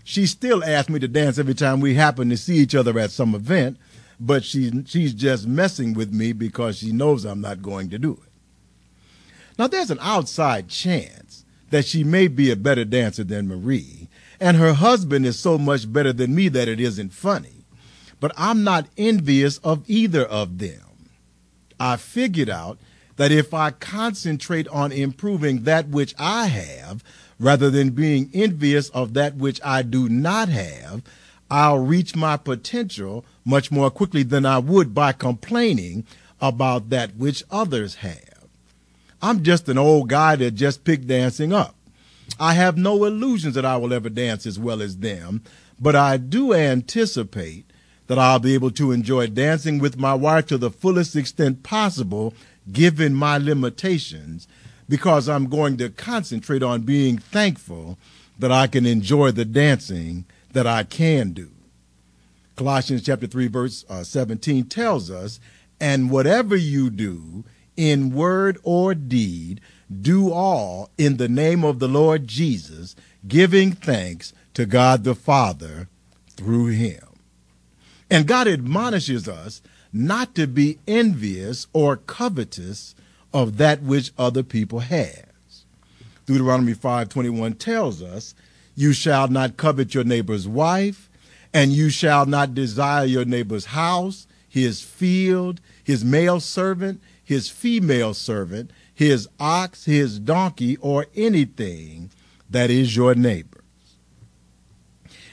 She 0.03 0.25
still 0.25 0.63
asked 0.63 0.89
me 0.89 0.99
to 1.01 1.07
dance 1.07 1.37
every 1.37 1.53
time 1.53 1.81
we 1.81 1.93
happen 1.93 2.29
to 2.29 2.35
see 2.37 2.55
each 2.55 2.73
other 2.73 2.97
at 2.97 3.11
some 3.11 3.35
event, 3.35 3.77
but 4.19 4.43
she, 4.43 4.83
she's 4.87 5.13
just 5.13 5.45
messing 5.45 5.93
with 5.93 6.11
me 6.11 6.33
because 6.33 6.79
she 6.79 6.91
knows 6.91 7.25
I'm 7.25 7.41
not 7.41 7.61
going 7.61 7.91
to 7.91 7.99
do 7.99 8.13
it. 8.13 8.31
Now, 9.59 9.67
there's 9.67 9.91
an 9.91 9.99
outside 10.01 10.67
chance 10.67 11.45
that 11.69 11.85
she 11.85 12.03
may 12.03 12.27
be 12.27 12.49
a 12.49 12.55
better 12.55 12.85
dancer 12.85 13.23
than 13.23 13.47
Marie, 13.47 14.09
and 14.39 14.57
her 14.57 14.73
husband 14.73 15.27
is 15.27 15.37
so 15.37 15.59
much 15.59 15.93
better 15.93 16.11
than 16.11 16.33
me 16.33 16.47
that 16.47 16.67
it 16.67 16.79
isn't 16.79 17.13
funny 17.13 17.54
but 18.19 18.31
I'm 18.37 18.63
not 18.63 18.87
envious 18.97 19.57
of 19.59 19.83
either 19.87 20.25
of 20.25 20.57
them. 20.59 21.09
I 21.79 21.97
figured 21.97 22.49
out 22.49 22.77
that 23.17 23.31
if 23.31 23.53
I 23.53 23.71
concentrate 23.71 24.67
on 24.69 24.91
improving 24.91 25.63
that 25.63 25.87
which 25.89 26.13
I 26.17 26.47
have, 26.47 27.03
rather 27.39 27.69
than 27.69 27.91
being 27.91 28.29
envious 28.33 28.89
of 28.89 29.13
that 29.13 29.35
which 29.35 29.59
I 29.63 29.81
do 29.81 30.09
not 30.09 30.49
have, 30.49 31.01
I'll 31.49 31.79
reach 31.79 32.15
my 32.15 32.37
potential 32.37 33.25
much 33.43 33.71
more 33.71 33.91
quickly 33.91 34.23
than 34.23 34.45
I 34.45 34.57
would 34.57 34.93
by 34.93 35.11
complaining 35.11 36.05
about 36.41 36.89
that 36.89 37.15
which 37.15 37.43
others 37.51 37.95
have. 37.95 38.45
I'm 39.21 39.43
just 39.43 39.69
an 39.69 39.77
old 39.77 40.09
guy 40.09 40.35
that 40.37 40.51
just 40.51 40.83
picked 40.83 41.07
dancing 41.07 41.53
up. 41.53 41.75
I 42.39 42.53
have 42.53 42.77
no 42.77 43.05
illusions 43.05 43.55
that 43.55 43.65
I 43.65 43.77
will 43.77 43.93
ever 43.93 44.09
dance 44.09 44.45
as 44.45 44.59
well 44.59 44.81
as 44.81 44.97
them, 44.97 45.43
but 45.79 45.95
I 45.95 46.17
do 46.17 46.53
anticipate 46.53 47.65
that 48.07 48.19
I'll 48.19 48.39
be 48.39 48.53
able 48.53 48.71
to 48.71 48.91
enjoy 48.91 49.27
dancing 49.27 49.79
with 49.79 49.97
my 49.97 50.13
wife 50.13 50.47
to 50.47 50.57
the 50.57 50.69
fullest 50.69 51.15
extent 51.15 51.63
possible, 51.63 52.33
given 52.71 53.13
my 53.13 53.37
limitations, 53.37 54.47
because 54.87 55.27
I'm 55.27 55.47
going 55.47 55.77
to 55.77 55.89
concentrate 55.89 56.63
on 56.63 56.81
being 56.81 57.17
thankful 57.17 57.97
that 58.37 58.51
I 58.51 58.67
can 58.67 58.85
enjoy 58.85 59.31
the 59.31 59.45
dancing 59.45 60.25
that 60.53 60.67
I 60.67 60.83
can 60.83 61.31
do. 61.31 61.51
Colossians 62.55 63.03
chapter 63.03 63.27
3 63.27 63.47
verse 63.47 63.85
uh, 63.89 64.03
17 64.03 64.65
tells 64.65 65.11
us, 65.11 65.39
and 65.79 66.09
whatever 66.09 66.55
you 66.55 66.89
do 66.89 67.43
in 67.75 68.13
word 68.13 68.57
or 68.63 68.95
deed, 68.95 69.59
do 70.01 70.31
all 70.31 70.89
in 70.97 71.17
the 71.17 71.27
name 71.27 71.63
of 71.63 71.79
the 71.79 71.87
Lord 71.87 72.27
Jesus, 72.27 72.95
giving 73.27 73.71
thanks 73.71 74.33
to 74.53 74.65
God 74.65 75.03
the 75.03 75.15
Father 75.15 75.89
through 76.35 76.67
him. 76.67 77.04
And 78.09 78.27
God 78.27 78.47
admonishes 78.47 79.27
us 79.27 79.61
not 79.91 80.35
to 80.35 80.47
be 80.47 80.77
envious 80.87 81.67
or 81.73 81.97
covetous 81.97 82.95
of 83.33 83.57
that 83.57 83.81
which 83.81 84.11
other 84.17 84.43
people 84.43 84.79
has. 84.79 85.25
Deuteronomy 86.25 86.73
5:21 86.73 87.53
tells 87.55 88.01
us, 88.01 88.35
"You 88.75 88.93
shall 88.93 89.27
not 89.27 89.57
covet 89.57 89.93
your 89.93 90.03
neighbor's 90.03 90.47
wife, 90.47 91.09
And 91.53 91.71
you 91.71 91.89
shall 91.89 92.25
not 92.25 92.53
desire 92.53 93.05
your 93.05 93.23
neighbor's 93.23 93.67
house, 93.67 94.27
his 94.45 94.81
field, 94.81 95.61
his 95.81 96.03
male 96.03 96.41
servant, 96.41 97.01
his 97.23 97.49
female 97.49 98.13
servant, 98.13 98.71
his 98.93 99.29
ox, 99.39 99.85
his 99.85 100.19
donkey, 100.19 100.75
or 100.77 101.05
anything 101.15 102.11
that 102.49 102.69
is 102.69 102.93
your 102.93 103.15
neighbor's. 103.15 103.54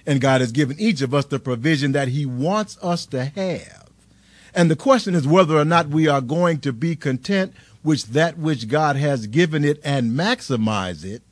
And 0.06 0.20
God 0.20 0.40
has 0.40 0.52
given 0.52 0.78
each 0.80 1.00
of 1.00 1.14
us 1.14 1.26
the 1.26 1.38
provision 1.38 1.92
that 1.92 2.08
he 2.08 2.26
wants 2.26 2.76
us 2.82 3.06
to 3.06 3.24
have. 3.24 3.88
And 4.54 4.70
the 4.70 4.76
question 4.76 5.14
is 5.14 5.26
whether 5.26 5.56
or 5.56 5.64
not 5.64 5.88
we 5.88 6.08
are 6.08 6.20
going 6.20 6.60
to 6.60 6.72
be 6.72 6.96
content 6.96 7.54
with 7.82 8.06
that 8.08 8.38
which 8.38 8.68
God 8.68 8.96
has 8.96 9.26
given 9.26 9.64
it 9.64 9.80
and 9.84 10.12
maximize 10.12 11.04
it, 11.04 11.22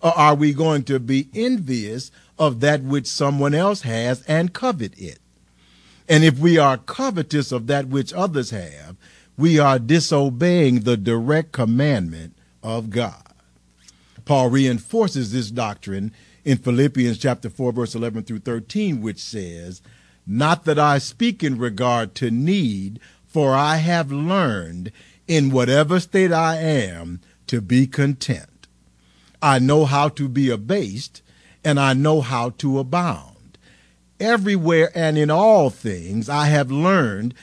or 0.00 0.16
are 0.16 0.34
we 0.34 0.52
going 0.52 0.84
to 0.84 0.98
be 0.98 1.28
envious 1.34 2.10
of 2.38 2.60
that 2.60 2.82
which 2.82 3.06
someone 3.06 3.54
else 3.54 3.82
has 3.82 4.22
and 4.22 4.52
covet 4.52 4.98
it? 4.98 5.18
And 6.08 6.24
if 6.24 6.38
we 6.38 6.58
are 6.58 6.76
covetous 6.76 7.52
of 7.52 7.66
that 7.68 7.88
which 7.88 8.12
others 8.12 8.50
have, 8.50 8.96
we 9.36 9.58
are 9.58 9.78
disobeying 9.78 10.80
the 10.80 10.96
direct 10.96 11.52
commandment 11.52 12.34
of 12.62 12.90
God. 12.90 13.22
Paul 14.24 14.50
reinforces 14.50 15.32
this 15.32 15.50
doctrine 15.50 16.12
in 16.44 16.58
Philippians 16.58 17.18
chapter 17.18 17.48
4 17.48 17.72
verse 17.72 17.94
11 17.94 18.24
through 18.24 18.40
13 18.40 19.00
which 19.00 19.20
says, 19.20 19.82
"Not 20.26 20.64
that 20.64 20.78
I 20.78 20.98
speak 20.98 21.42
in 21.42 21.58
regard 21.58 22.14
to 22.16 22.30
need, 22.30 23.00
for 23.26 23.54
I 23.54 23.76
have 23.76 24.12
learned 24.12 24.92
in 25.26 25.50
whatever 25.50 25.98
state 25.98 26.32
I 26.32 26.56
am 26.56 27.20
to 27.46 27.60
be 27.60 27.86
content. 27.86 28.68
I 29.42 29.58
know 29.58 29.84
how 29.84 30.08
to 30.10 30.28
be 30.28 30.50
abased 30.50 31.22
and 31.64 31.80
I 31.80 31.94
know 31.94 32.20
how 32.20 32.50
to 32.58 32.78
abound. 32.78 33.58
Everywhere 34.20 34.90
and 34.94 35.18
in 35.18 35.30
all 35.30 35.70
things 35.70 36.28
I 36.28 36.46
have 36.46 36.70
learned 36.70 37.34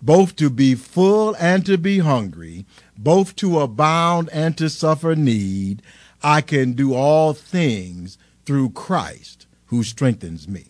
both 0.00 0.36
to 0.36 0.48
be 0.48 0.74
full 0.74 1.34
and 1.38 1.66
to 1.66 1.76
be 1.76 1.98
hungry, 1.98 2.64
both 2.96 3.34
to 3.36 3.60
abound 3.60 4.28
and 4.32 4.56
to 4.56 4.68
suffer 4.68 5.14
need. 5.14 5.82
I 6.22 6.40
can 6.40 6.72
do 6.72 6.94
all 6.94 7.32
things 7.32 8.18
through 8.48 8.70
Christ 8.70 9.46
who 9.66 9.82
strengthens 9.82 10.48
me. 10.48 10.68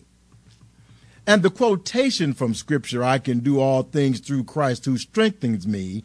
And 1.25 1.43
the 1.43 1.49
quotation 1.49 2.33
from 2.33 2.53
Scripture, 2.53 3.05
I 3.05 3.19
can 3.19 3.39
do 3.39 3.61
all 3.61 3.83
things 3.83 4.19
through 4.19 4.43
Christ 4.43 4.83
who 4.83 4.97
strengthens 4.97 5.65
me, 5.65 6.03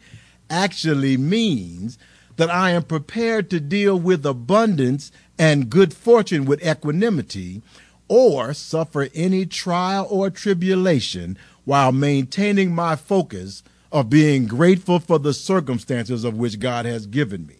actually 0.49 1.17
means 1.17 1.97
that 2.37 2.49
I 2.49 2.69
am 2.69 2.83
prepared 2.83 3.49
to 3.49 3.59
deal 3.59 3.99
with 3.99 4.25
abundance 4.25 5.11
and 5.37 5.69
good 5.69 5.93
fortune 5.93 6.45
with 6.45 6.65
equanimity, 6.65 7.61
or 8.07 8.53
suffer 8.53 9.09
any 9.13 9.45
trial 9.45 10.07
or 10.09 10.29
tribulation 10.29 11.37
while 11.65 11.91
maintaining 11.91 12.73
my 12.73 12.95
focus 12.95 13.63
of 13.91 14.09
being 14.09 14.47
grateful 14.47 14.99
for 14.99 15.19
the 15.19 15.33
circumstances 15.33 16.23
of 16.23 16.37
which 16.37 16.57
God 16.57 16.85
has 16.85 17.05
given 17.05 17.45
me. 17.45 17.57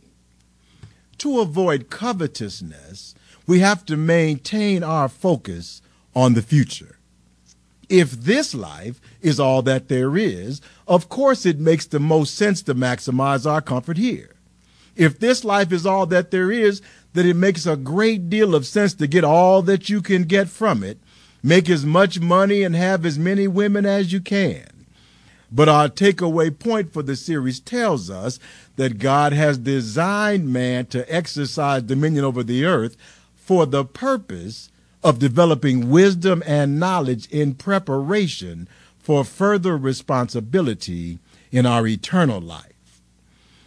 To 1.17 1.41
avoid 1.41 1.89
covetousness, 1.89 3.13
we 3.47 3.59
have 3.59 3.85
to 3.85 3.97
maintain 3.97 4.83
our 4.83 5.07
focus 5.07 5.81
on 6.15 6.33
the 6.33 6.41
future. 6.41 6.97
If 7.89 8.11
this 8.11 8.55
life 8.55 8.99
is 9.21 9.39
all 9.39 9.61
that 9.63 9.89
there 9.89 10.17
is, 10.17 10.61
of 10.87 11.09
course 11.09 11.45
it 11.45 11.59
makes 11.59 11.85
the 11.85 11.99
most 11.99 12.35
sense 12.35 12.61
to 12.63 12.73
maximize 12.73 13.49
our 13.49 13.61
comfort 13.61 13.97
here. 13.97 14.31
If 14.95 15.19
this 15.19 15.43
life 15.43 15.71
is 15.71 15.85
all 15.85 16.05
that 16.07 16.31
there 16.31 16.51
is, 16.51 16.81
then 17.13 17.27
it 17.27 17.35
makes 17.35 17.65
a 17.65 17.75
great 17.75 18.29
deal 18.29 18.55
of 18.55 18.65
sense 18.65 18.93
to 18.95 19.07
get 19.07 19.23
all 19.23 19.61
that 19.63 19.89
you 19.89 20.01
can 20.01 20.23
get 20.23 20.49
from 20.49 20.83
it, 20.83 20.97
make 21.43 21.69
as 21.69 21.85
much 21.85 22.19
money, 22.19 22.63
and 22.63 22.75
have 22.75 23.05
as 23.05 23.19
many 23.19 23.47
women 23.47 23.85
as 23.85 24.11
you 24.11 24.21
can. 24.21 24.65
But 25.51 25.69
our 25.69 25.87
takeaway 25.87 26.57
point 26.57 26.91
for 26.91 27.03
the 27.03 27.15
series 27.15 27.59
tells 27.59 28.09
us 28.09 28.39
that 28.77 28.97
God 28.97 29.31
has 29.31 29.57
designed 29.57 30.51
man 30.51 30.87
to 30.87 31.13
exercise 31.13 31.83
dominion 31.83 32.25
over 32.25 32.43
the 32.43 32.65
earth 32.65 32.97
for 33.45 33.67
the 33.67 33.85
purpose 33.85 34.71
of 35.03 35.19
developing 35.19 35.91
wisdom 35.91 36.41
and 36.47 36.79
knowledge 36.79 37.27
in 37.27 37.53
preparation 37.53 38.67
for 38.97 39.23
further 39.23 39.77
responsibility 39.77 41.19
in 41.51 41.63
our 41.63 41.85
eternal 41.85 42.41
life. 42.41 43.01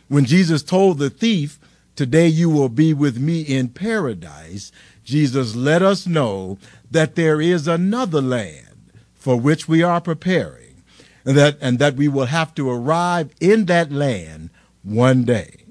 When 0.08 0.24
Jesus 0.24 0.64
told 0.64 0.98
the 0.98 1.10
thief, 1.10 1.60
Today 1.94 2.26
you 2.26 2.48
will 2.48 2.68
be 2.68 2.92
with 2.94 3.18
me 3.18 3.40
in 3.40 3.70
paradise, 3.70 4.70
Jesus 5.04 5.56
let 5.56 5.82
us 5.82 6.06
know 6.06 6.58
that 6.90 7.16
there 7.16 7.40
is 7.40 7.66
another 7.66 8.20
land 8.20 8.92
for 9.14 9.34
which 9.34 9.66
we 9.66 9.82
are 9.82 10.00
preparing, 10.00 10.82
and 11.24 11.36
that, 11.36 11.58
and 11.60 11.78
that 11.80 11.96
we 11.96 12.06
will 12.06 12.26
have 12.26 12.54
to 12.54 12.70
arrive 12.70 13.32
in 13.40 13.64
that 13.66 13.90
land 13.90 14.50
one 14.82 15.24
day. 15.24 15.64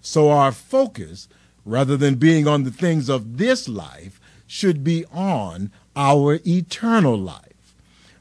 So 0.00 0.30
our 0.30 0.50
focus, 0.50 1.28
rather 1.64 1.96
than 1.96 2.16
being 2.16 2.46
on 2.46 2.64
the 2.64 2.70
things 2.70 3.08
of 3.08 3.38
this 3.38 3.68
life, 3.68 4.20
should 4.46 4.84
be 4.84 5.04
on 5.12 5.70
our 5.96 6.38
eternal 6.46 7.16
life. 7.16 7.74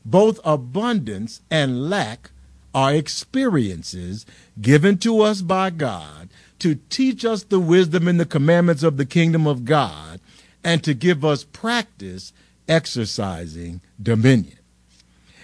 Both 0.05 0.39
abundance 0.43 1.41
and 1.51 1.89
lack 1.89 2.31
are 2.73 2.93
experiences 2.93 4.25
given 4.61 4.97
to 4.99 5.21
us 5.21 5.41
by 5.41 5.69
God 5.69 6.29
to 6.59 6.75
teach 6.89 7.25
us 7.25 7.43
the 7.43 7.59
wisdom 7.59 8.07
and 8.07 8.19
the 8.19 8.25
commandments 8.25 8.83
of 8.83 8.97
the 8.97 9.05
kingdom 9.05 9.47
of 9.47 9.65
God 9.65 10.21
and 10.63 10.83
to 10.83 10.93
give 10.93 11.25
us 11.25 11.43
practice 11.43 12.33
exercising 12.67 13.81
dominion. 14.01 14.57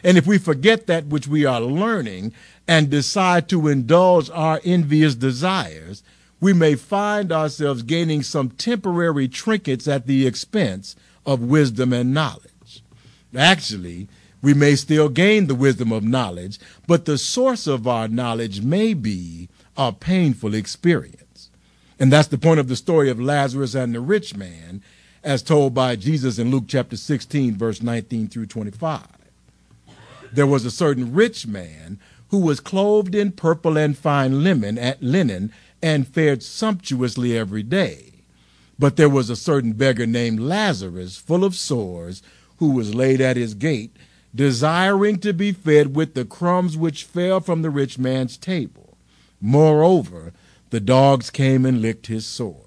And 0.03 0.17
if 0.17 0.27
we 0.27 0.37
forget 0.37 0.87
that 0.87 1.07
which 1.07 1.27
we 1.27 1.43
are 1.43 1.59
learning 1.59 2.33
and 2.67 2.89
decide 2.89 3.49
to 3.49 3.67
indulge 3.67 4.29
our 4.29 4.61
envious 4.63 5.15
desires, 5.15 6.03
we 6.39 6.53
may 6.53 6.75
find 6.75 7.31
ourselves 7.31 7.81
gaining 7.83 8.21
some 8.21 8.49
temporary 8.49 9.27
trinkets 9.27 9.87
at 9.87 10.05
the 10.05 10.27
expense 10.27 10.95
of 11.25 11.41
wisdom 11.41 11.91
and 11.93 12.13
knowledge. 12.13 12.83
Actually, 13.35 14.07
we 14.41 14.53
may 14.53 14.75
still 14.75 15.09
gain 15.09 15.47
the 15.47 15.55
wisdom 15.55 15.91
of 15.91 16.03
knowledge, 16.03 16.59
but 16.85 17.05
the 17.05 17.17
source 17.17 17.67
of 17.67 17.87
our 17.87 18.07
knowledge 18.07 18.61
may 18.61 18.93
be 18.93 19.49
a 19.75 19.91
painful 19.91 20.53
experience. 20.53 21.49
And 21.99 22.13
that's 22.13 22.27
the 22.27 22.37
point 22.37 22.59
of 22.59 22.67
the 22.67 22.75
story 22.75 23.09
of 23.09 23.19
Lazarus 23.19 23.73
and 23.73 23.93
the 23.93 23.99
rich 23.99 24.35
man, 24.35 24.81
as 25.23 25.41
told 25.41 25.73
by 25.73 25.95
Jesus 25.95 26.37
in 26.37 26.51
Luke 26.51 26.65
chapter 26.67 26.95
16, 26.95 27.57
verse 27.57 27.81
19 27.81 28.27
through 28.27 28.45
25. 28.45 29.01
There 30.31 30.47
was 30.47 30.65
a 30.65 30.71
certain 30.71 31.13
rich 31.13 31.47
man 31.47 31.99
who 32.29 32.39
was 32.39 32.59
clothed 32.59 33.15
in 33.15 33.31
purple 33.31 33.77
and 33.77 33.97
fine 33.97 34.43
linen, 34.43 34.79
linen 35.01 35.51
and 35.81 36.07
fared 36.07 36.43
sumptuously 36.43 37.37
every 37.37 37.63
day. 37.63 38.13
But 38.79 38.95
there 38.95 39.09
was 39.09 39.29
a 39.29 39.35
certain 39.35 39.73
beggar 39.73 40.05
named 40.05 40.39
Lazarus, 40.39 41.17
full 41.17 41.43
of 41.43 41.55
sores, 41.55 42.21
who 42.57 42.71
was 42.71 42.95
laid 42.95 43.21
at 43.21 43.37
his 43.37 43.53
gate, 43.53 43.95
desiring 44.33 45.19
to 45.19 45.33
be 45.33 45.51
fed 45.51 45.95
with 45.95 46.13
the 46.13 46.25
crumbs 46.25 46.77
which 46.77 47.03
fell 47.03 47.39
from 47.39 47.61
the 47.61 47.69
rich 47.69 47.97
man's 47.97 48.37
table. 48.37 48.97
Moreover, 49.41 50.33
the 50.69 50.79
dogs 50.79 51.29
came 51.29 51.65
and 51.65 51.81
licked 51.81 52.07
his 52.07 52.25
sores. 52.25 52.63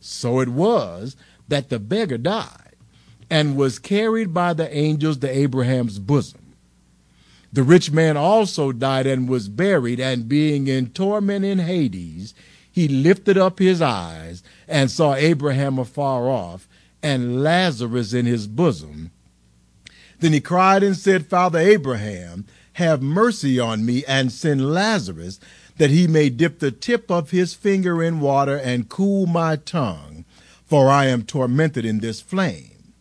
So 0.00 0.40
it 0.40 0.48
was 0.48 1.16
that 1.48 1.68
the 1.68 1.78
beggar 1.78 2.18
died 2.18 2.76
and 3.30 3.56
was 3.56 3.78
carried 3.78 4.32
by 4.32 4.52
the 4.54 4.74
angels 4.74 5.18
to 5.18 5.28
Abraham's 5.28 5.98
bosom. 5.98 6.37
The 7.52 7.62
rich 7.62 7.90
man 7.90 8.16
also 8.16 8.72
died 8.72 9.06
and 9.06 9.28
was 9.28 9.48
buried, 9.48 10.00
and 10.00 10.28
being 10.28 10.66
in 10.66 10.90
torment 10.90 11.44
in 11.44 11.60
Hades, 11.60 12.34
he 12.70 12.88
lifted 12.88 13.38
up 13.38 13.58
his 13.58 13.80
eyes 13.80 14.42
and 14.68 14.90
saw 14.90 15.14
Abraham 15.14 15.78
afar 15.78 16.28
off 16.28 16.68
and 17.02 17.42
Lazarus 17.42 18.12
in 18.12 18.26
his 18.26 18.46
bosom. 18.46 19.10
Then 20.20 20.32
he 20.32 20.40
cried 20.40 20.82
and 20.82 20.96
said, 20.96 21.26
Father 21.26 21.58
Abraham, 21.58 22.46
have 22.74 23.02
mercy 23.02 23.58
on 23.58 23.84
me 23.84 24.04
and 24.06 24.30
send 24.30 24.72
Lazarus 24.72 25.40
that 25.78 25.90
he 25.90 26.06
may 26.06 26.28
dip 26.28 26.58
the 26.58 26.70
tip 26.70 27.10
of 27.10 27.30
his 27.30 27.54
finger 27.54 28.02
in 28.02 28.20
water 28.20 28.56
and 28.56 28.88
cool 28.88 29.26
my 29.26 29.56
tongue, 29.56 30.24
for 30.64 30.88
I 30.88 31.06
am 31.06 31.22
tormented 31.22 31.84
in 31.84 32.00
this 32.00 32.20
flame. 32.20 32.92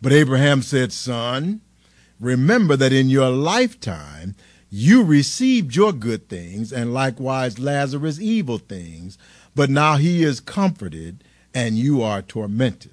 But 0.00 0.12
Abraham 0.12 0.62
said, 0.62 0.92
Son, 0.92 1.60
remember 2.22 2.76
that 2.76 2.92
in 2.92 3.10
your 3.10 3.30
lifetime 3.30 4.34
you 4.70 5.02
received 5.02 5.76
your 5.76 5.92
good 5.92 6.30
things, 6.30 6.72
and 6.72 6.94
likewise 6.94 7.58
Lazarus 7.58 8.18
evil 8.18 8.56
things, 8.56 9.18
but 9.54 9.68
now 9.68 9.96
he 9.96 10.22
is 10.22 10.40
comforted, 10.40 11.22
and 11.52 11.76
you 11.76 12.00
are 12.00 12.22
tormented. 12.22 12.92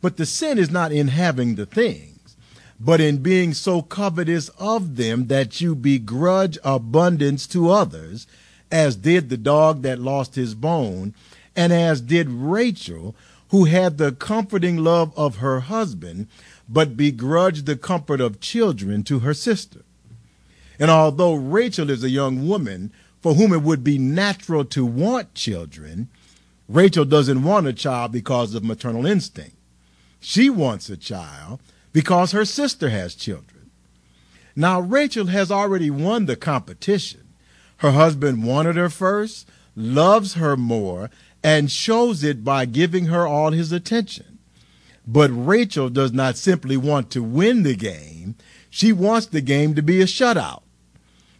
But 0.00 0.18
the 0.18 0.26
sin 0.26 0.58
is 0.58 0.70
not 0.70 0.92
in 0.92 1.08
having 1.08 1.56
the 1.56 1.66
things, 1.66 2.36
but 2.78 3.00
in 3.00 3.18
being 3.18 3.54
so 3.54 3.82
covetous 3.82 4.50
of 4.50 4.94
them 4.96 5.26
that 5.26 5.60
you 5.60 5.74
begrudge 5.74 6.58
abundance 6.62 7.48
to 7.48 7.70
others, 7.70 8.28
as 8.70 8.94
did 8.94 9.30
the 9.30 9.36
dog 9.36 9.82
that 9.82 9.98
lost 9.98 10.36
his 10.36 10.54
bone, 10.54 11.14
and 11.56 11.72
as 11.72 12.00
did 12.00 12.28
Rachel, 12.28 13.16
who 13.48 13.64
had 13.64 13.98
the 13.98 14.12
comforting 14.12 14.78
love 14.78 15.12
of 15.16 15.36
her 15.36 15.60
husband, 15.60 16.26
but 16.72 16.96
begrudged 16.96 17.66
the 17.66 17.76
comfort 17.76 18.20
of 18.20 18.40
children 18.40 19.02
to 19.04 19.18
her 19.20 19.34
sister. 19.34 19.82
And 20.78 20.90
although 20.90 21.34
Rachel 21.34 21.90
is 21.90 22.02
a 22.02 22.10
young 22.10 22.48
woman 22.48 22.92
for 23.20 23.34
whom 23.34 23.52
it 23.52 23.62
would 23.62 23.84
be 23.84 23.98
natural 23.98 24.64
to 24.64 24.84
want 24.84 25.34
children, 25.34 26.08
Rachel 26.68 27.04
doesn't 27.04 27.42
want 27.42 27.66
a 27.66 27.72
child 27.72 28.12
because 28.12 28.54
of 28.54 28.64
maternal 28.64 29.04
instinct. 29.04 29.56
She 30.18 30.48
wants 30.48 30.88
a 30.88 30.96
child 30.96 31.60
because 31.92 32.32
her 32.32 32.46
sister 32.46 32.88
has 32.88 33.14
children. 33.14 33.70
Now, 34.56 34.80
Rachel 34.80 35.26
has 35.26 35.50
already 35.50 35.90
won 35.90 36.26
the 36.26 36.36
competition. 36.36 37.20
Her 37.78 37.90
husband 37.90 38.44
wanted 38.44 38.76
her 38.76 38.88
first, 38.88 39.48
loves 39.76 40.34
her 40.34 40.56
more, 40.56 41.10
and 41.42 41.70
shows 41.70 42.24
it 42.24 42.44
by 42.44 42.64
giving 42.64 43.06
her 43.06 43.26
all 43.26 43.50
his 43.50 43.72
attention. 43.72 44.31
But 45.06 45.30
Rachel 45.30 45.90
does 45.90 46.12
not 46.12 46.36
simply 46.36 46.76
want 46.76 47.10
to 47.10 47.22
win 47.22 47.62
the 47.62 47.74
game, 47.74 48.36
she 48.70 48.92
wants 48.92 49.26
the 49.26 49.40
game 49.40 49.74
to 49.74 49.82
be 49.82 50.00
a 50.00 50.06
shutout. 50.06 50.62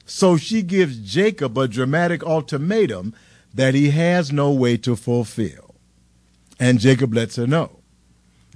So 0.05 0.37
she 0.37 0.63
gives 0.63 0.99
Jacob 0.99 1.57
a 1.57 1.69
dramatic 1.69 2.23
ultimatum 2.25 3.15
that 3.55 3.75
he 3.75 3.91
has 3.91 4.33
no 4.33 4.51
way 4.51 4.77
to 4.79 4.97
fulfill. 4.97 5.75
And 6.59 6.81
Jacob 6.81 7.15
lets 7.15 7.37
her 7.37 7.47
know. 7.47 7.79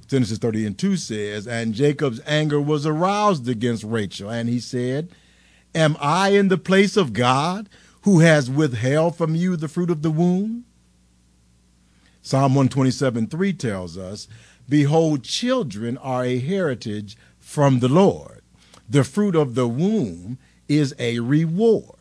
Genesis 0.08 0.38
30 0.38 0.66
and 0.66 0.78
2 0.78 0.96
says, 0.96 1.46
And 1.46 1.74
Jacob's 1.74 2.20
anger 2.26 2.60
was 2.60 2.86
aroused 2.86 3.48
against 3.48 3.84
Rachel, 3.84 4.30
and 4.30 4.48
he 4.48 4.60
said, 4.60 5.08
Am 5.74 5.96
I 6.00 6.30
in 6.30 6.48
the 6.48 6.58
place 6.58 6.96
of 6.96 7.12
God 7.12 7.68
who 8.02 8.20
has 8.20 8.50
withheld 8.50 9.16
from 9.16 9.34
you 9.34 9.56
the 9.56 9.68
fruit 9.68 9.90
of 9.90 10.02
the 10.02 10.10
womb? 10.10 10.64
Psalm 12.22 12.54
127 12.54 13.26
3 13.28 13.52
tells 13.52 13.98
us, 13.98 14.28
Behold, 14.68 15.22
children 15.22 15.96
are 15.98 16.24
a 16.24 16.38
heritage 16.38 17.16
from 17.38 17.78
the 17.78 17.88
Lord. 17.88 18.42
The 18.88 19.04
fruit 19.04 19.36
of 19.36 19.54
the 19.54 19.68
womb 19.68 20.38
is 20.68 20.94
a 20.98 21.20
reward. 21.20 21.92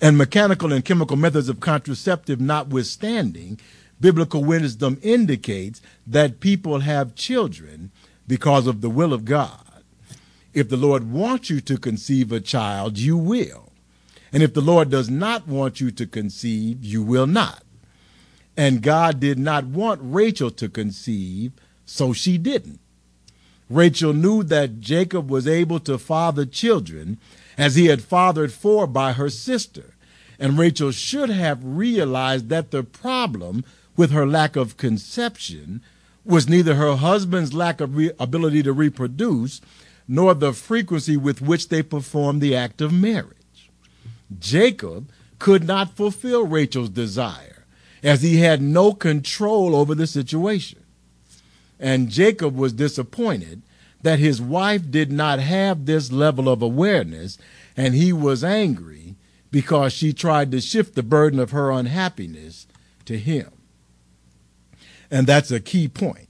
And 0.00 0.18
mechanical 0.18 0.72
and 0.72 0.84
chemical 0.84 1.16
methods 1.16 1.48
of 1.48 1.60
contraceptive 1.60 2.40
notwithstanding, 2.40 3.58
biblical 4.00 4.44
wisdom 4.44 4.98
indicates 5.02 5.80
that 6.06 6.40
people 6.40 6.80
have 6.80 7.14
children 7.14 7.90
because 8.26 8.66
of 8.66 8.80
the 8.80 8.90
will 8.90 9.12
of 9.12 9.24
God. 9.24 9.82
If 10.52 10.68
the 10.68 10.76
Lord 10.76 11.10
wants 11.10 11.50
you 11.50 11.60
to 11.62 11.78
conceive 11.78 12.30
a 12.30 12.40
child, 12.40 12.98
you 12.98 13.16
will. 13.16 13.72
And 14.32 14.42
if 14.42 14.54
the 14.54 14.60
Lord 14.60 14.90
does 14.90 15.10
not 15.10 15.48
want 15.48 15.80
you 15.80 15.90
to 15.92 16.06
conceive, 16.06 16.84
you 16.84 17.02
will 17.02 17.26
not. 17.26 17.63
And 18.56 18.82
God 18.82 19.18
did 19.18 19.38
not 19.38 19.64
want 19.64 20.00
Rachel 20.02 20.50
to 20.52 20.68
conceive, 20.68 21.52
so 21.84 22.12
she 22.12 22.38
didn't. 22.38 22.80
Rachel 23.68 24.12
knew 24.12 24.42
that 24.44 24.80
Jacob 24.80 25.30
was 25.30 25.48
able 25.48 25.80
to 25.80 25.98
father 25.98 26.44
children 26.44 27.18
as 27.56 27.74
he 27.74 27.86
had 27.86 28.02
fathered 28.02 28.52
four 28.52 28.86
by 28.86 29.12
her 29.12 29.30
sister. 29.30 29.94
And 30.38 30.58
Rachel 30.58 30.90
should 30.90 31.30
have 31.30 31.64
realized 31.64 32.48
that 32.48 32.70
the 32.70 32.82
problem 32.82 33.64
with 33.96 34.10
her 34.10 34.26
lack 34.26 34.56
of 34.56 34.76
conception 34.76 35.80
was 36.24 36.48
neither 36.48 36.74
her 36.74 36.96
husband's 36.96 37.54
lack 37.54 37.80
of 37.80 37.96
re- 37.96 38.10
ability 38.18 38.62
to 38.62 38.72
reproduce 38.72 39.60
nor 40.06 40.34
the 40.34 40.52
frequency 40.52 41.16
with 41.16 41.40
which 41.40 41.68
they 41.68 41.82
performed 41.82 42.40
the 42.40 42.54
act 42.54 42.80
of 42.80 42.92
marriage. 42.92 43.70
Jacob 44.38 45.10
could 45.38 45.64
not 45.64 45.96
fulfill 45.96 46.46
Rachel's 46.46 46.90
desire 46.90 47.53
as 48.04 48.22
he 48.22 48.36
had 48.36 48.60
no 48.60 48.92
control 48.92 49.74
over 49.74 49.94
the 49.94 50.06
situation. 50.06 50.84
And 51.80 52.10
Jacob 52.10 52.54
was 52.54 52.74
disappointed 52.74 53.62
that 54.02 54.18
his 54.18 54.40
wife 54.40 54.90
did 54.90 55.10
not 55.10 55.40
have 55.40 55.86
this 55.86 56.12
level 56.12 56.48
of 56.48 56.60
awareness, 56.60 57.38
and 57.76 57.94
he 57.94 58.12
was 58.12 58.44
angry 58.44 59.16
because 59.50 59.92
she 59.92 60.12
tried 60.12 60.52
to 60.52 60.60
shift 60.60 60.94
the 60.94 61.02
burden 61.02 61.40
of 61.40 61.52
her 61.52 61.70
unhappiness 61.70 62.66
to 63.06 63.18
him. 63.18 63.50
And 65.10 65.26
that's 65.26 65.50
a 65.50 65.60
key 65.60 65.88
point. 65.88 66.28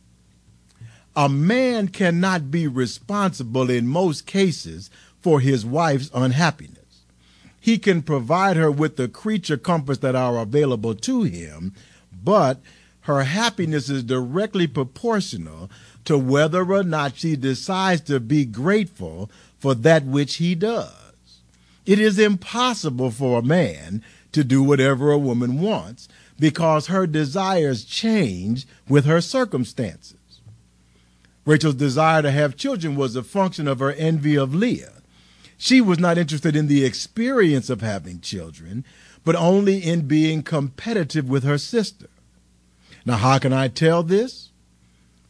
A 1.17 1.29
man 1.29 1.89
cannot 1.89 2.51
be 2.51 2.69
responsible 2.69 3.71
in 3.71 3.87
most 3.87 4.27
cases 4.27 4.91
for 5.21 5.41
his 5.41 5.67
wife's 5.67 6.11
unhappiness. 6.15 6.74
He 7.65 7.79
can 7.79 8.03
provide 8.03 8.59
her 8.59 8.71
with 8.71 8.97
the 8.97 9.09
creature 9.09 9.57
comforts 9.57 10.01
that 10.01 10.15
are 10.15 10.37
available 10.37 10.95
to 10.97 11.23
him, 11.23 11.73
but 12.13 12.61
her 13.05 13.25
happiness 13.25 13.89
is 13.89 14.03
directly 14.03 14.67
proportional 14.67 15.71
to 16.05 16.19
whether 16.19 16.71
or 16.71 16.83
not 16.83 17.17
she 17.17 17.37
decides 17.37 18.03
to 18.03 18.21
be 18.21 18.45
grateful 18.45 19.31
for 19.59 19.75
that 19.77 20.05
which 20.05 20.35
he 20.35 20.55
does. 20.55 21.41
It 21.87 21.99
is 21.99 22.19
impossible 22.19 23.11
for 23.11 23.39
a 23.39 23.43
man 23.43 24.03
to 24.33 24.45
do 24.45 24.63
whatever 24.63 25.11
a 25.11 25.17
woman 25.17 25.59
wants 25.59 26.07
because 26.39 26.89
her 26.89 27.07
desires 27.07 27.87
change 27.87 28.67
with 28.91 29.07
her 29.07 29.23
circumstances. 29.23 30.43
Rachel's 31.47 31.77
desire 31.77 32.21
to 32.21 32.31
have 32.31 32.59
children 32.59 32.95
was 32.95 33.17
a 33.17 33.23
function 33.23 33.67
of 33.67 33.79
her 33.79 33.93
envy 33.93 34.37
of 34.37 34.55
Leah. 34.55 35.01
She 35.57 35.81
was 35.81 35.99
not 35.99 36.19
interested 36.19 36.57
in 36.57 36.67
the 36.67 36.85
experience 36.85 37.71
of 37.71 37.81
having 37.81 38.21
children, 38.21 38.85
but 39.25 39.37
only 39.37 39.79
in 39.79 40.09
being 40.09 40.43
competitive 40.43 41.29
with 41.29 41.45
her 41.45 41.59
sister. 41.59 42.09
Now, 43.07 43.17
how 43.17 43.39
can 43.39 43.53
I 43.53 43.69
tell 43.69 44.03
this? 44.03 44.51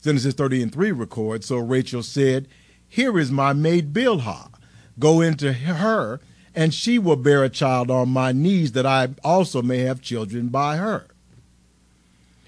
Genesis 0.02 0.34
30 0.34 0.62
and 0.62 0.72
3 0.72 0.92
records, 0.92 1.46
So 1.46 1.58
Rachel 1.58 2.02
said, 2.02 2.48
Here 2.88 3.18
is 3.18 3.30
my 3.30 3.52
maid 3.52 3.92
Bilhah. 3.92 4.50
Go 4.98 5.20
into 5.20 5.52
her, 5.52 6.20
and 6.54 6.72
she 6.72 6.98
will 6.98 7.16
bear 7.16 7.42
a 7.42 7.48
child 7.48 7.90
on 7.90 8.08
my 8.10 8.32
knees, 8.32 8.72
that 8.72 8.86
I 8.86 9.08
also 9.24 9.62
may 9.62 9.78
have 9.78 10.00
children 10.00 10.48
by 10.48 10.76
her. 10.76 11.06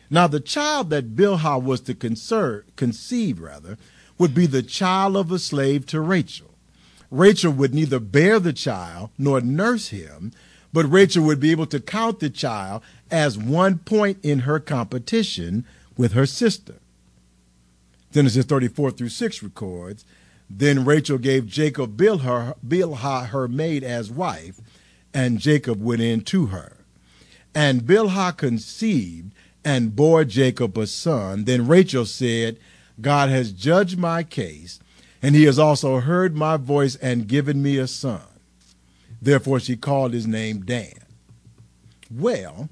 Now, 0.08 0.26
the 0.28 0.40
child 0.40 0.90
that 0.90 1.16
Bilhah 1.16 1.62
was 1.62 1.80
to 1.82 1.94
conceive, 1.94 3.40
rather, 3.40 3.78
would 4.18 4.34
be 4.34 4.46
the 4.46 4.62
child 4.62 5.16
of 5.16 5.32
a 5.32 5.38
slave 5.38 5.86
to 5.86 6.00
Rachel. 6.00 6.45
Rachel 7.10 7.52
would 7.52 7.74
neither 7.74 8.00
bear 8.00 8.38
the 8.38 8.52
child 8.52 9.10
nor 9.18 9.40
nurse 9.40 9.88
him, 9.88 10.32
but 10.72 10.90
Rachel 10.90 11.24
would 11.24 11.40
be 11.40 11.50
able 11.50 11.66
to 11.66 11.80
count 11.80 12.20
the 12.20 12.30
child 12.30 12.82
as 13.10 13.38
one 13.38 13.78
point 13.78 14.18
in 14.22 14.40
her 14.40 14.60
competition 14.60 15.64
with 15.96 16.12
her 16.12 16.26
sister. 16.26 16.74
Genesis 18.12 18.44
34 18.44 18.92
through 18.92 19.08
6 19.08 19.42
records, 19.42 20.04
Then 20.48 20.84
Rachel 20.84 21.18
gave 21.18 21.46
Jacob 21.46 21.96
Bilhah, 21.96 22.54
Bilhah 22.66 23.28
her 23.28 23.48
maid 23.48 23.84
as 23.84 24.10
wife, 24.10 24.60
and 25.12 25.38
Jacob 25.38 25.82
went 25.82 26.02
in 26.02 26.22
to 26.22 26.46
her. 26.46 26.78
And 27.54 27.82
Bilhah 27.82 28.36
conceived 28.36 29.32
and 29.64 29.96
bore 29.96 30.24
Jacob 30.24 30.78
a 30.78 30.86
son. 30.86 31.44
Then 31.44 31.66
Rachel 31.66 32.06
said, 32.06 32.58
God 33.00 33.28
has 33.28 33.52
judged 33.52 33.98
my 33.98 34.22
case, 34.22 34.78
and 35.26 35.34
he 35.34 35.42
has 35.42 35.58
also 35.58 35.98
heard 35.98 36.36
my 36.36 36.56
voice 36.56 36.94
and 36.94 37.26
given 37.26 37.60
me 37.60 37.78
a 37.78 37.88
son. 37.88 38.22
Therefore 39.20 39.58
she 39.58 39.76
called 39.76 40.12
his 40.12 40.24
name 40.24 40.60
Dan. 40.64 41.04
Well, 42.08 42.68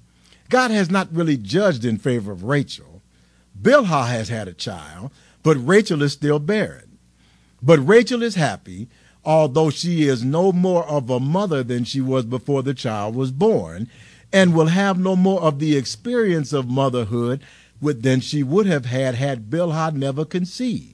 God 0.51 0.71
has 0.71 0.88
not 0.88 1.12
really 1.12 1.37
judged 1.37 1.85
in 1.85 1.99
favor 1.99 2.31
of 2.31 2.45
Rachel. 2.45 3.03
Bilhah 3.61 4.07
has 4.07 4.29
had 4.29 4.47
a 4.47 4.53
child, 4.53 5.11
but 5.43 5.57
Rachel 5.67 6.01
is 6.01 6.12
still 6.12 6.38
barren. 6.38 6.97
But 7.61 7.85
Rachel 7.85 8.23
is 8.23 8.37
happy, 8.37 8.88
although 9.25 9.71
she 9.71 10.05
is 10.05 10.23
no 10.23 10.53
more 10.53 10.87
of 10.87 11.11
a 11.11 11.19
mother 11.19 11.64
than 11.64 11.83
she 11.83 12.01
was 12.01 12.25
before 12.25 12.62
the 12.62 12.73
child 12.73 13.17
was 13.17 13.33
born, 13.33 13.90
and 14.33 14.55
will 14.55 14.69
have 14.69 14.97
no 14.97 15.17
more 15.17 15.43
of 15.43 15.59
the 15.59 15.77
experience 15.77 16.53
of 16.53 16.71
motherhood 16.71 17.43
than 17.83 18.21
she 18.21 18.45
would 18.45 18.67
have 18.67 18.85
had 18.85 19.17
had 19.17 19.51
Bilhah 19.51 19.93
never 19.93 20.25
conceived. 20.25 20.94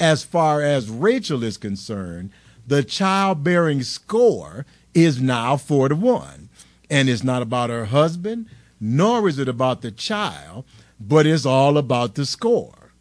As 0.00 0.24
far 0.24 0.60
as 0.60 0.90
Rachel 0.90 1.44
is 1.44 1.56
concerned, 1.56 2.30
the 2.66 2.82
childbearing 2.82 3.82
score 3.82 4.66
is 4.92 5.20
now 5.20 5.56
four 5.56 5.88
to 5.88 5.96
one. 5.96 6.48
And 6.90 7.08
it's 7.08 7.24
not 7.24 7.42
about 7.42 7.70
her 7.70 7.86
husband, 7.86 8.46
nor 8.80 9.28
is 9.28 9.38
it 9.38 9.48
about 9.48 9.82
the 9.82 9.90
child, 9.90 10.64
but 11.00 11.26
it's 11.26 11.46
all 11.46 11.78
about 11.78 12.14
the 12.14 12.26
score. 12.26 12.92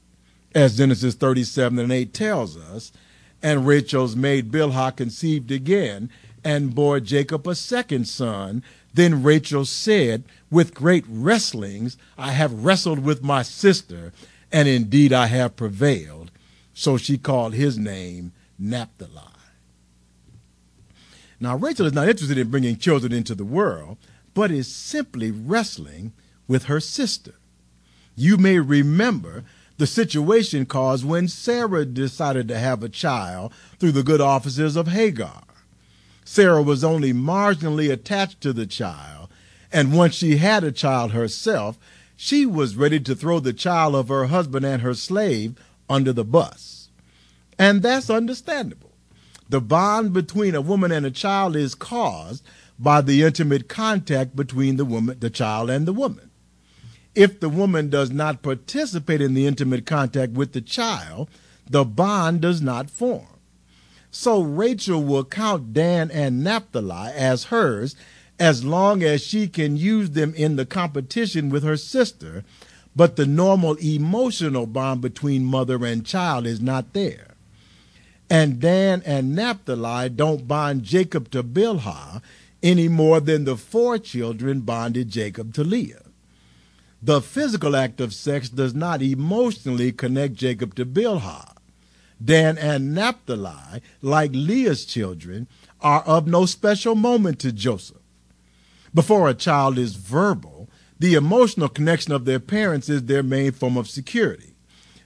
As 0.56 0.78
Genesis 0.78 1.16
37 1.16 1.80
and 1.80 1.92
8 1.92 2.14
tells 2.14 2.58
us, 2.58 2.92
and 3.42 3.68
Rachel's 3.68 4.16
maid 4.16 4.52
Bilhah 4.52 4.96
conceived 4.96 5.52
again 5.52 6.10
and 6.44 6.76
bore 6.76 7.00
Jacob 7.00 7.48
a 7.48 7.56
second 7.56 8.08
son, 8.08 8.64
then 8.94 9.24
Rachel 9.24 9.66
said, 9.66 10.24
With 10.52 10.74
great 10.74 11.06
wrestlings 11.08 11.98
I 12.18 12.32
have 12.32 12.64
wrestled 12.64 13.00
with 13.00 13.24
my 13.24 13.42
sister, 13.42 14.14
and 14.52 14.68
indeed 14.68 15.12
I 15.12 15.28
have 15.28 15.56
prevailed. 15.56 16.23
So 16.74 16.98
she 16.98 17.18
called 17.18 17.54
his 17.54 17.78
name 17.78 18.34
Naphtali. 18.58 19.22
Now, 21.40 21.58
Rachel 21.58 21.86
is 21.86 21.94
not 21.94 22.08
interested 22.08 22.38
in 22.38 22.50
bringing 22.50 22.78
children 22.78 23.12
into 23.12 23.36
the 23.36 23.44
world, 23.44 23.98
but 24.34 24.52
is 24.52 24.74
simply 24.74 25.30
wrestling 25.30 26.14
with 26.48 26.66
her 26.66 26.80
sister. 26.80 27.36
You 28.16 28.38
may 28.38 28.60
remember 28.60 29.44
the 29.78 29.88
situation 29.88 30.66
caused 30.66 31.04
when 31.04 31.28
Sarah 31.28 31.86
decided 31.86 32.48
to 32.48 32.58
have 32.58 32.84
a 32.84 32.90
child 32.90 33.54
through 33.80 33.92
the 33.92 34.04
good 34.04 34.22
offices 34.22 34.76
of 34.76 34.88
Hagar. 34.88 35.44
Sarah 36.24 36.62
was 36.62 36.84
only 36.84 37.12
marginally 37.12 37.92
attached 37.92 38.40
to 38.42 38.54
the 38.54 38.66
child, 38.66 39.30
and 39.72 39.92
once 39.92 40.16
she 40.16 40.38
had 40.38 40.64
a 40.64 40.72
child 40.72 41.12
herself, 41.12 41.78
she 42.16 42.46
was 42.46 42.78
ready 42.78 43.00
to 43.02 43.16
throw 43.16 43.40
the 43.40 43.52
child 43.52 43.96
of 43.96 44.08
her 44.08 44.28
husband 44.28 44.66
and 44.66 44.82
her 44.82 44.94
slave 44.94 45.56
under 45.90 46.14
the 46.14 46.26
bus. 46.26 46.90
And 47.60 47.82
that's 47.82 48.10
understandable. 48.10 48.92
The 49.50 49.62
bond 49.62 50.14
between 50.14 50.56
a 50.56 50.62
woman 50.62 50.92
and 50.92 51.06
a 51.06 51.12
child 51.12 51.56
is 51.56 51.76
caused 51.76 52.44
by 52.80 53.02
the 53.02 53.24
intimate 53.24 53.70
contact 53.70 54.36
between 54.36 54.78
the 54.78 54.86
woman, 54.86 55.20
the 55.20 55.30
child 55.30 55.70
and 55.70 55.86
the 55.86 55.94
woman. 55.94 56.32
If 57.14 57.40
the 57.40 57.50
woman 57.50 57.90
does 57.90 58.10
not 58.10 58.42
participate 58.42 59.22
in 59.22 59.36
the 59.36 59.46
intimate 59.46 59.86
contact 59.86 60.34
with 60.34 60.54
the 60.54 60.62
child, 60.62 61.30
the 61.70 61.86
bond 61.86 62.42
does 62.42 62.62
not 62.62 62.90
form. 62.90 63.28
So 64.10 64.42
Rachel 64.42 65.04
will 65.04 65.24
count 65.24 65.74
Dan 65.74 66.10
and 66.12 66.44
Naphtali 66.44 67.12
as 67.14 67.46
hers 67.46 67.96
as 68.40 68.64
long 68.64 69.04
as 69.04 69.22
she 69.24 69.48
can 69.48 69.78
use 69.78 70.12
them 70.12 70.34
in 70.36 70.56
the 70.56 70.66
competition 70.66 71.50
with 71.50 71.64
her 71.64 71.78
sister, 71.78 72.44
but 72.96 73.16
the 73.16 73.26
normal 73.26 73.76
emotional 73.76 74.66
bond 74.66 75.02
between 75.02 75.46
mother 75.46 75.86
and 75.86 76.06
child 76.06 76.46
is 76.46 76.62
not 76.62 76.94
there. 76.94 77.34
And 78.30 78.60
Dan 78.60 79.02
and 79.06 79.36
Naphtali 79.36 80.10
don't 80.10 80.48
bond 80.48 80.84
Jacob 80.84 81.30
to 81.32 81.44
Bilhah 81.44 82.22
any 82.62 82.88
more 82.88 83.20
than 83.20 83.44
the 83.44 83.58
four 83.58 83.98
children 83.98 84.62
bonded 84.62 85.10
Jacob 85.10 85.54
to 85.56 85.64
Leah. 85.64 86.04
The 87.02 87.22
physical 87.22 87.76
act 87.76 88.00
of 88.00 88.14
sex 88.14 88.48
does 88.48 88.74
not 88.74 89.02
emotionally 89.02 89.92
connect 89.92 90.36
Jacob 90.36 90.74
to 90.76 90.86
Bilhah. 90.86 91.54
Dan 92.24 92.58
and 92.58 92.96
Naphtali, 92.96 93.82
like 94.02 94.32
Leah's 94.34 94.86
children, 94.86 95.48
are 95.82 96.02
of 96.04 96.28
no 96.28 96.46
special 96.46 96.96
moment 96.96 97.40
to 97.40 97.52
Joseph. 97.52 97.98
Before 98.94 99.28
a 99.28 99.34
child 99.34 99.78
is 99.78 99.96
verbal, 99.96 100.53
the 101.00 101.16
emotional 101.16 101.70
connection 101.70 102.14
of 102.14 102.26
their 102.26 102.40
parents 102.40 102.90
is 102.90 103.04
their 103.04 103.24
main 103.24 103.52
form 103.52 103.78
of 103.78 103.90
security. 103.90 104.54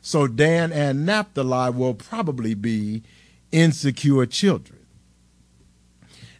So 0.01 0.27
Dan 0.27 0.71
and 0.71 1.05
Naphtali 1.05 1.71
will 1.71 1.93
probably 1.93 2.53
be 2.53 3.03
insecure 3.51 4.25
children. 4.25 4.85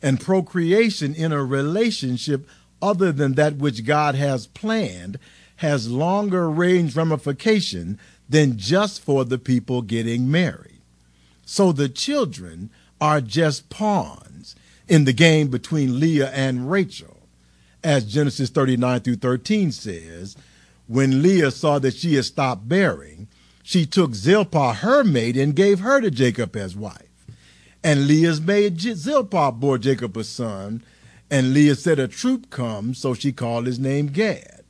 And 0.02 0.22
procreation 0.22 1.16
in 1.16 1.32
a 1.32 1.44
relationship 1.44 2.48
other 2.82 3.12
than 3.12 3.34
that 3.34 3.58
which 3.58 3.86
God 3.86 4.16
has 4.16 4.48
planned 4.48 5.18
has 5.58 5.90
longer 5.90 6.50
range 6.50 6.96
ramification 6.96 8.00
than 8.30 8.58
just 8.58 9.02
for 9.02 9.26
the 9.26 9.40
people 9.40 9.82
getting 9.82 10.30
married. 10.30 10.82
So 11.46 11.72
the 11.72 11.90
children 11.90 12.70
are 13.02 13.22
just 13.22 13.70
pawns 13.70 14.56
in 14.88 15.06
the 15.06 15.14
game 15.14 15.48
between 15.48 16.00
Leah 16.00 16.30
and 16.32 16.70
Rachel. 16.70 17.17
As 17.84 18.06
Genesis 18.06 18.50
39 18.50 19.02
through 19.02 19.16
13 19.16 19.72
says, 19.72 20.36
when 20.88 21.22
Leah 21.22 21.52
saw 21.52 21.80
that 21.80 21.96
she 21.96 22.16
had 22.16 22.26
stopped 22.26 22.68
bearing, 22.68 23.28
she 23.62 23.86
took 23.86 24.16
Zilpah, 24.16 24.76
her 24.76 25.04
maid, 25.04 25.36
and 25.36 25.56
gave 25.56 25.80
her 25.80 26.00
to 26.00 26.10
Jacob 26.10 26.56
as 26.56 26.76
wife. 26.76 27.04
And 27.84 28.08
Leah's 28.08 28.42
maid 28.42 28.80
Zilpah 28.80 29.52
bore 29.52 29.78
Jacob 29.78 30.16
a 30.18 30.24
son, 30.24 30.84
and 31.30 31.54
Leah 31.54 31.76
said, 31.76 32.00
A 32.00 32.08
troop 32.08 32.50
comes, 32.50 32.98
so 32.98 33.14
she 33.14 33.32
called 33.32 33.66
his 33.66 33.78
name 33.78 34.08
Gad. 34.08 34.64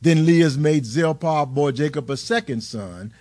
Then 0.00 0.24
Leah's 0.24 0.56
maid 0.56 0.86
Zilpah 0.86 1.46
bore 1.46 1.72
Jacob 1.72 2.08
a 2.08 2.16
second 2.16 2.60
son, 2.62 3.12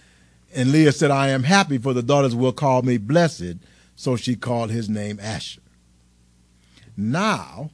and 0.53 0.71
Leah 0.71 0.91
said, 0.91 1.11
I 1.11 1.29
am 1.29 1.43
happy, 1.43 1.77
for 1.79 1.93
the 1.93 2.03
daughters 2.03 2.35
will 2.35 2.53
call 2.53 2.83
me 2.83 2.97
blessed. 2.97 3.57
So 3.95 4.15
she 4.15 4.35
called 4.35 4.69
his 4.69 4.87
name 4.87 5.19
Asher. 5.19 5.61
Now, 6.95 7.71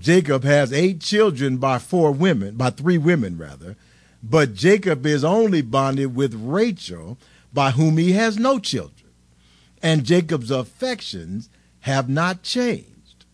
Jacob 0.00 0.44
has 0.44 0.72
eight 0.72 1.00
children 1.00 1.58
by 1.58 1.78
four 1.78 2.10
women, 2.10 2.56
by 2.56 2.70
three 2.70 2.98
women 2.98 3.36
rather, 3.36 3.76
but 4.22 4.54
Jacob 4.54 5.04
is 5.06 5.24
only 5.24 5.62
bonded 5.62 6.14
with 6.14 6.34
Rachel, 6.34 7.18
by 7.52 7.70
whom 7.72 7.96
he 7.98 8.12
has 8.12 8.38
no 8.38 8.58
children. 8.58 9.10
And 9.82 10.04
Jacob's 10.04 10.50
affections 10.50 11.48
have 11.80 12.08
not 12.08 12.42
changed. 12.42 13.24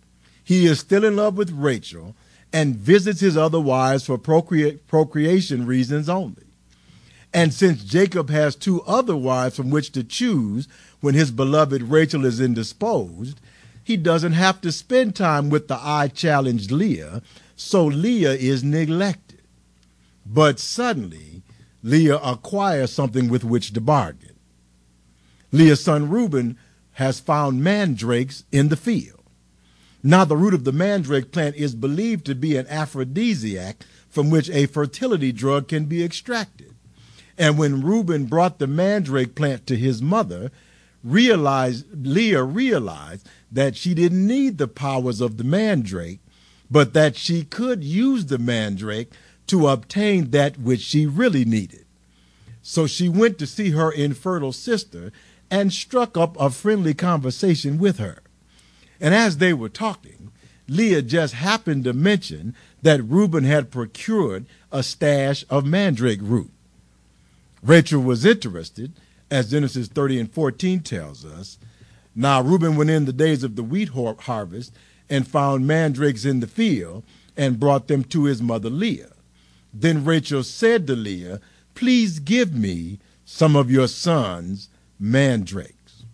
He 0.43 0.67
is 0.67 0.79
still 0.81 1.05
in 1.05 1.17
love 1.17 1.37
with 1.37 1.51
Rachel, 1.51 2.15
and 2.53 2.77
visits 2.77 3.21
his 3.21 3.37
other 3.37 3.61
wives 3.61 4.07
for 4.07 4.17
procrea- 4.17 4.79
procreation 4.87 5.67
reasons 5.67 6.09
only. 6.09 6.45
And 7.35 7.53
since 7.53 7.85
Jacob 7.85 8.31
has 8.31 8.57
two 8.57 8.83
other 8.83 9.17
wives 9.17 9.57
from 9.57 9.71
which 9.71 9.93
to 9.93 10.05
choose 10.05 10.69
when 11.01 11.15
his 11.15 11.31
beloved 11.31 11.83
Rachel 11.83 12.25
is 12.25 12.41
indisposed, 12.41 13.41
he 13.87 13.97
doesn't 13.97 14.33
have 14.33 14.61
to 14.61 14.73
spend 14.73 15.15
time 15.15 15.49
with 15.49 15.69
the 15.69 15.79
eye 15.81 16.09
challenged 16.09 16.73
Leah, 16.73 17.23
so 17.55 17.85
Leah 17.85 18.33
is 18.33 18.65
neglected. 18.65 19.43
But 20.27 20.59
suddenly, 20.59 21.45
Leah 21.85 22.17
acquires 22.17 22.93
something 22.93 23.29
with 23.29 23.45
which 23.45 23.73
to 23.75 23.81
bargain. 23.81 24.35
Leah's 25.53 25.85
son 25.85 26.11
Reuben 26.11 26.59
has 26.95 27.21
found 27.21 27.63
mandrakes 27.63 28.43
in 28.51 28.71
the 28.71 28.77
field. 28.77 29.23
Now, 30.03 30.25
the 30.25 30.37
root 30.37 30.53
of 30.53 30.65
the 30.65 30.73
mandrake 30.73 31.31
plant 31.31 31.55
is 31.55 31.77
believed 31.77 32.27
to 32.27 32.35
be 32.35 32.57
an 32.57 32.67
aphrodisiac 32.67 33.85
from 34.09 34.31
which 34.31 34.51
a 34.51 34.67
fertility 34.67 35.31
drug 35.31 35.69
can 35.69 35.85
be 35.85 36.03
extracted. 36.03 36.75
And 37.39 37.57
when 37.57 37.83
Reuben 37.83 38.25
brought 38.25 38.59
the 38.59 38.67
mandrake 38.67 39.37
plant 39.37 39.65
to 39.69 39.77
his 39.77 40.03
mother, 40.03 40.51
realized, 41.07 41.87
Leah 42.07 42.43
realized 42.43 43.29
that 43.51 43.77
she 43.77 43.95
didn't 43.95 44.27
need 44.27 44.59
the 44.59 44.69
powers 44.69 45.21
of 45.21 45.37
the 45.37 45.45
mandrake, 45.45 46.21
but 46.71 46.93
that 46.95 47.17
she 47.17 47.45
could 47.45 47.85
use 47.85 48.27
the 48.27 48.39
mandrake 48.39 49.13
to 49.47 49.69
obtain 49.69 50.31
that 50.31 50.59
which 50.59 50.81
she 50.81 51.07
really 51.07 51.45
needed. 51.45 51.85
So 52.63 52.87
she 52.87 53.09
went 53.09 53.39
to 53.39 53.47
see 53.47 53.71
her 53.71 53.93
infertile 53.93 54.53
sister 54.53 55.13
and 55.51 55.73
struck 55.73 56.17
up 56.17 56.37
a 56.41 56.51
friendly 56.51 56.95
conversation 56.95 57.79
with 57.79 57.99
her. 57.99 58.23
And 59.01 59.15
as 59.15 59.39
they 59.39 59.53
were 59.53 59.69
talking, 59.69 60.33
Leah 60.69 61.03
just 61.03 61.35
happened 61.35 61.85
to 61.85 61.93
mention 61.93 62.57
that 62.83 63.05
Reuben 63.05 63.45
had 63.45 63.71
procured 63.71 64.47
a 64.73 64.83
stash 64.83 65.45
of 65.49 65.65
mandrake 65.65 66.21
root. 66.21 66.51
Rachel 67.63 68.03
was 68.03 68.25
interested, 68.25 68.93
as 69.31 69.51
Genesis 69.51 69.89
30 69.89 70.21
and 70.21 70.33
14 70.33 70.81
tells 70.81 71.25
us. 71.25 71.59
Now 72.15 72.41
Reuben 72.41 72.77
went 72.77 72.91
in 72.91 73.05
the 73.05 73.13
days 73.13 73.43
of 73.43 73.57
the 73.57 73.63
wheat 73.63 73.91
harvest 73.91 74.73
and 75.09 75.27
found 75.27 75.67
mandrakes 75.67 76.25
in 76.25 76.41
the 76.41 76.47
field 76.47 77.05
and 77.37 77.61
brought 77.61 77.89
them 77.89 78.05
to 78.05 78.25
his 78.25 78.41
mother 78.41 78.71
Leah. 78.71 79.13
Then 79.73 80.05
Rachel 80.05 80.43
said 80.43 80.87
to 80.87 80.97
Leah, 80.97 81.41
Please 81.75 82.19
give 82.19 82.55
me 82.55 82.99
some 83.25 83.55
of 83.55 83.71
your 83.71 83.89
son's 83.89 84.69
mandrakes. 84.99 86.05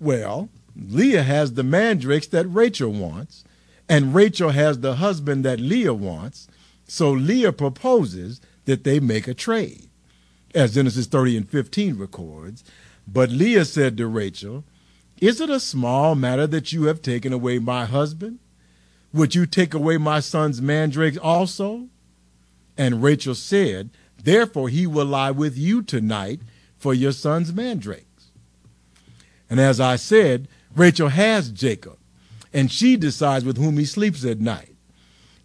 Well, 0.00 0.48
Leah 0.74 1.22
has 1.22 1.52
the 1.52 1.62
mandrakes 1.62 2.26
that 2.28 2.46
Rachel 2.46 2.90
wants, 2.90 3.44
and 3.88 4.14
Rachel 4.14 4.50
has 4.50 4.80
the 4.80 4.96
husband 4.96 5.44
that 5.44 5.60
Leah 5.60 5.94
wants. 5.94 6.48
So 6.88 7.12
Leah 7.12 7.52
proposes 7.52 8.40
that 8.64 8.82
they 8.82 8.98
make 8.98 9.28
a 9.28 9.34
trade, 9.34 9.88
as 10.54 10.74
Genesis 10.74 11.06
30 11.06 11.36
and 11.36 11.48
15 11.48 11.96
records. 11.96 12.64
But 13.06 13.30
Leah 13.30 13.64
said 13.64 13.96
to 13.96 14.06
Rachel, 14.06 14.64
Is 15.20 15.40
it 15.40 15.50
a 15.50 15.60
small 15.60 16.14
matter 16.14 16.46
that 16.46 16.72
you 16.72 16.84
have 16.84 17.02
taken 17.02 17.32
away 17.32 17.58
my 17.58 17.84
husband? 17.84 18.38
Would 19.12 19.34
you 19.34 19.46
take 19.46 19.74
away 19.74 19.98
my 19.98 20.20
son's 20.20 20.62
mandrakes 20.62 21.18
also? 21.18 21.88
And 22.76 23.02
Rachel 23.02 23.34
said, 23.34 23.90
Therefore 24.22 24.68
he 24.68 24.86
will 24.86 25.06
lie 25.06 25.30
with 25.30 25.58
you 25.58 25.82
tonight 25.82 26.40
for 26.78 26.94
your 26.94 27.12
son's 27.12 27.52
mandrakes. 27.52 28.30
And 29.50 29.60
as 29.60 29.80
I 29.80 29.96
said, 29.96 30.48
Rachel 30.74 31.08
has 31.08 31.50
Jacob, 31.50 31.98
and 32.52 32.72
she 32.72 32.96
decides 32.96 33.44
with 33.44 33.58
whom 33.58 33.76
he 33.76 33.84
sleeps 33.84 34.24
at 34.24 34.40
night. 34.40 34.74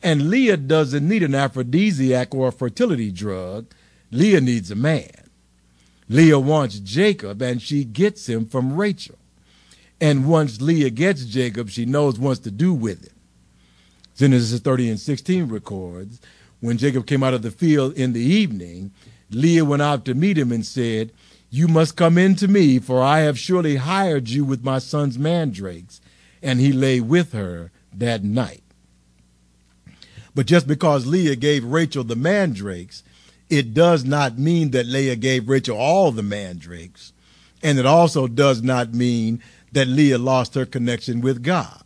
And 0.02 0.30
Leah 0.30 0.58
doesn't 0.58 1.08
need 1.08 1.24
an 1.24 1.36
aphrodisiac 1.36 2.34
or 2.34 2.48
a 2.48 2.52
fertility 2.52 3.12
drug. 3.12 3.74
Leah 4.12 4.42
needs 4.42 4.72
a 4.72 4.76
man. 4.76 5.12
Leah 6.10 6.40
wants 6.40 6.80
Jacob, 6.80 7.42
and 7.42 7.62
she 7.62 7.84
gets 7.84 8.28
him 8.28 8.46
from 8.46 8.78
Rachel. 8.78 9.18
And 10.00 10.28
once 10.28 10.62
Leah 10.62 10.92
gets 10.92 11.26
Jacob, 11.26 11.70
she 11.70 11.86
knows 11.86 12.20
what 12.20 12.44
to 12.44 12.52
do 12.52 12.74
with 12.74 13.06
him. 13.06 13.16
Genesis 14.16 14.60
30 14.60 14.92
and 14.92 15.00
16 15.00 15.48
records 15.50 16.20
when 16.60 16.78
Jacob 16.78 17.06
came 17.06 17.24
out 17.24 17.34
of 17.34 17.42
the 17.44 17.52
field 17.52 17.94
in 17.94 18.14
the 18.14 18.22
evening, 18.22 18.92
Leah 19.30 19.66
went 19.66 19.82
out 19.82 20.06
to 20.06 20.16
meet 20.16 20.38
him 20.38 20.52
and 20.52 20.66
said, 20.66 21.12
you 21.50 21.68
must 21.68 21.96
come 21.96 22.18
in 22.18 22.36
to 22.36 22.48
me, 22.48 22.80
for 22.80 23.02
I 23.02 23.20
have 23.20 23.40
surely 23.40 23.78
hired 23.78 24.30
you 24.30 24.44
with 24.44 24.64
my 24.64 24.80
son's 24.80 25.18
mandrakes. 25.18 26.02
And 26.42 26.60
he 26.60 26.72
lay 26.72 27.00
with 27.00 27.32
her 27.34 27.72
that 27.94 28.24
night. 28.24 28.64
But 30.36 30.46
just 30.46 30.68
because 30.68 31.08
Leah 31.08 31.36
gave 31.36 31.64
Rachel 31.64 32.04
the 32.04 32.16
mandrakes, 32.16 33.02
it 33.50 33.74
does 33.74 34.04
not 34.04 34.38
mean 34.38 34.72
that 34.72 34.86
Leah 34.86 35.16
gave 35.16 35.50
Rachel 35.50 35.78
all 35.78 36.12
the 36.12 36.24
mandrakes, 36.24 37.14
and 37.64 37.80
it 37.80 37.86
also 37.86 38.28
does 38.28 38.62
not 38.62 38.94
mean 38.94 39.42
that 39.72 39.88
Leah 39.88 40.18
lost 40.18 40.56
her 40.56 40.66
connection 40.66 41.22
with 41.22 41.44
God. 41.44 41.84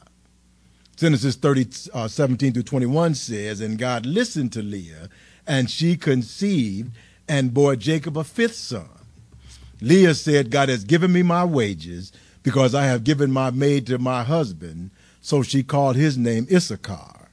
Genesis 0.96 1.36
30, 1.36 1.68
uh, 1.94 2.08
17 2.08 2.54
through 2.54 2.64
21 2.64 3.16
says, 3.16 3.60
And 3.60 3.80
God 3.80 4.06
listened 4.06 4.52
to 4.54 4.62
Leah, 4.62 5.10
and 5.48 5.70
she 5.70 5.98
conceived 5.98 6.92
and 7.28 7.54
bore 7.54 7.76
Jacob 7.76 8.18
a 8.18 8.24
fifth 8.24 8.56
son. 8.56 8.90
Leah 9.82 10.14
said, 10.14 10.52
God 10.52 10.70
has 10.70 10.84
given 10.84 11.12
me 11.12 11.24
my 11.24 11.44
wages 11.44 12.12
because 12.44 12.76
I 12.76 12.86
have 12.86 13.04
given 13.04 13.32
my 13.32 13.50
maid 13.50 13.88
to 13.88 13.98
my 13.98 14.24
husband. 14.24 14.92
So 15.22 15.42
she 15.42 15.64
called 15.64 15.96
his 15.96 16.18
name 16.18 16.48
Issachar. 16.52 17.30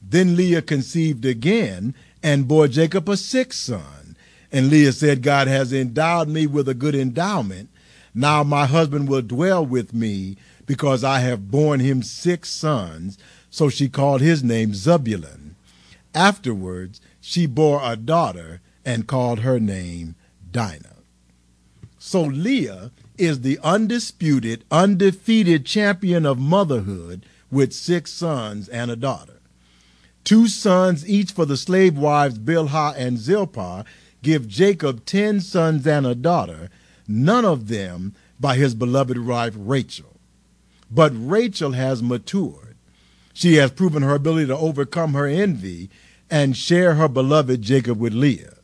Then 0.00 0.36
Leah 0.36 0.62
conceived 0.62 1.24
again 1.24 1.94
and 2.22 2.48
bore 2.48 2.68
Jacob 2.68 3.08
a 3.08 3.16
sixth 3.16 3.60
son. 3.60 4.16
And 4.52 4.70
Leah 4.70 4.92
said, 4.92 5.22
God 5.22 5.48
has 5.48 5.72
endowed 5.72 6.28
me 6.28 6.46
with 6.46 6.68
a 6.68 6.74
good 6.74 6.94
endowment. 6.94 7.68
Now 8.14 8.42
my 8.42 8.66
husband 8.66 9.08
will 9.08 9.22
dwell 9.22 9.64
with 9.64 9.92
me 9.92 10.36
because 10.66 11.04
I 11.04 11.20
have 11.20 11.50
borne 11.50 11.80
him 11.80 12.02
six 12.02 12.50
sons. 12.50 13.18
So 13.50 13.68
she 13.68 13.88
called 13.88 14.20
his 14.20 14.42
name 14.42 14.74
Zebulun. 14.74 15.56
Afterwards, 16.14 17.00
she 17.20 17.46
bore 17.46 17.80
a 17.82 17.96
daughter 17.96 18.60
and 18.84 19.06
called 19.06 19.40
her 19.40 19.60
name 19.60 20.14
Dinah. 20.50 20.96
So 21.98 22.22
Leah 22.22 22.92
is 23.18 23.40
the 23.40 23.58
undisputed, 23.62 24.64
undefeated 24.70 25.66
champion 25.66 26.24
of 26.24 26.38
motherhood 26.38 27.26
with 27.50 27.72
six 27.72 28.12
sons 28.12 28.68
and 28.68 28.90
a 28.90 28.96
daughter. 28.96 29.35
Two 30.26 30.48
sons 30.48 31.08
each 31.08 31.30
for 31.30 31.46
the 31.46 31.56
slave 31.56 31.96
wives 31.96 32.36
Bilhah 32.36 32.96
and 32.96 33.16
Zilpah 33.16 33.84
give 34.24 34.48
Jacob 34.48 35.04
ten 35.04 35.40
sons 35.40 35.86
and 35.86 36.04
a 36.04 36.16
daughter, 36.16 36.68
none 37.06 37.44
of 37.44 37.68
them 37.68 38.12
by 38.40 38.56
his 38.56 38.74
beloved 38.74 39.24
wife 39.24 39.54
Rachel. 39.56 40.16
But 40.90 41.12
Rachel 41.14 41.72
has 41.72 42.02
matured. 42.02 42.74
She 43.34 43.54
has 43.54 43.70
proven 43.70 44.02
her 44.02 44.16
ability 44.16 44.48
to 44.48 44.56
overcome 44.56 45.14
her 45.14 45.28
envy 45.28 45.90
and 46.28 46.56
share 46.56 46.94
her 46.94 47.06
beloved 47.06 47.62
Jacob 47.62 48.00
with 48.00 48.12
Leah. 48.12 48.54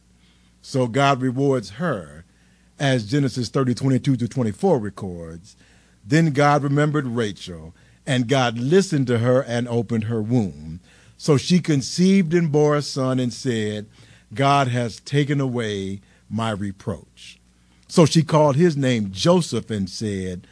So 0.62 0.88
God 0.88 1.22
rewards 1.22 1.70
her 1.70 2.24
as 2.80 3.08
Genesis 3.08 3.48
30, 3.50 3.74
22 3.74 4.16
to 4.16 4.26
24 4.26 4.80
records. 4.80 5.56
Then 6.04 6.32
God 6.32 6.64
remembered 6.64 7.06
Rachel, 7.06 7.72
and 8.04 8.26
God 8.26 8.58
listened 8.58 9.06
to 9.06 9.18
her 9.18 9.44
and 9.44 9.68
opened 9.68 10.04
her 10.04 10.20
womb. 10.20 10.80
So 11.16 11.36
she 11.36 11.60
conceived 11.60 12.34
and 12.34 12.50
bore 12.50 12.76
a 12.76 12.82
son 12.82 13.20
and 13.20 13.32
said, 13.32 13.86
God 14.34 14.68
has 14.68 15.00
taken 15.00 15.40
away 15.40 16.00
my 16.28 16.50
reproach. 16.50 17.38
So 17.88 18.06
she 18.06 18.22
called 18.22 18.56
his 18.56 18.76
name 18.76 19.12
Joseph 19.12 19.70
and 19.70 19.88
said, 19.88 20.46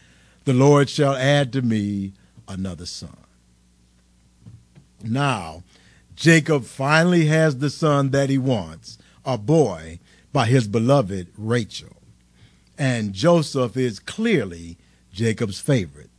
The 0.45 0.53
Lord 0.53 0.89
shall 0.89 1.15
add 1.15 1.53
to 1.55 1.63
me 1.63 2.13
another 2.47 2.87
son. 2.87 3.17
Now, 5.03 5.63
Jacob 6.15 6.65
finally 6.65 7.27
has 7.27 7.59
the 7.59 7.71
son 7.71 8.11
that 8.11 8.29
he 8.29 8.37
wants, 8.37 8.99
a 9.25 9.39
boy, 9.39 9.99
by 10.33 10.47
his 10.47 10.69
beloved 10.69 11.29
Rachel 11.37 11.97
and 12.81 13.13
Joseph 13.13 13.77
is 13.77 14.01
clearly 14.01 14.79
Jacob's 15.13 15.61
favorite. 15.61 16.10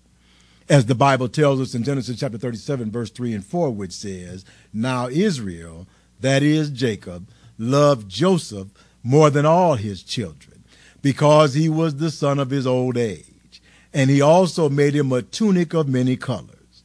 As 0.71 0.85
the 0.85 0.95
Bible 0.95 1.27
tells 1.27 1.59
us 1.59 1.75
in 1.75 1.83
Genesis 1.83 2.17
chapter 2.17 2.37
37, 2.37 2.91
verse 2.91 3.11
3 3.11 3.33
and 3.33 3.45
4, 3.45 3.71
which 3.71 3.91
says, 3.91 4.45
Now 4.71 5.09
Israel, 5.09 5.85
that 6.21 6.43
is 6.43 6.69
Jacob, 6.69 7.27
loved 7.57 8.07
Joseph 8.07 8.69
more 9.03 9.29
than 9.29 9.45
all 9.45 9.75
his 9.75 10.01
children, 10.01 10.63
because 11.01 11.55
he 11.55 11.67
was 11.67 11.97
the 11.97 12.09
son 12.09 12.39
of 12.39 12.51
his 12.51 12.65
old 12.65 12.95
age. 12.95 13.61
And 13.93 14.09
he 14.09 14.21
also 14.21 14.69
made 14.69 14.95
him 14.95 15.11
a 15.11 15.21
tunic 15.21 15.73
of 15.73 15.89
many 15.89 16.15
colors. 16.15 16.83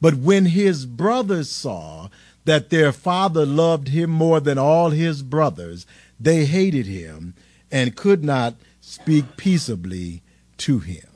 But 0.00 0.14
when 0.14 0.44
his 0.44 0.86
brothers 0.86 1.50
saw 1.50 2.10
that 2.44 2.70
their 2.70 2.92
father 2.92 3.44
loved 3.44 3.88
him 3.88 4.08
more 4.08 4.38
than 4.38 4.56
all 4.56 4.90
his 4.90 5.24
brothers, 5.24 5.84
they 6.20 6.44
hated 6.44 6.86
him 6.86 7.34
and 7.72 7.96
could 7.96 8.22
not 8.22 8.54
speak 8.80 9.36
peaceably 9.36 10.22
to 10.58 10.78
him. 10.78 11.08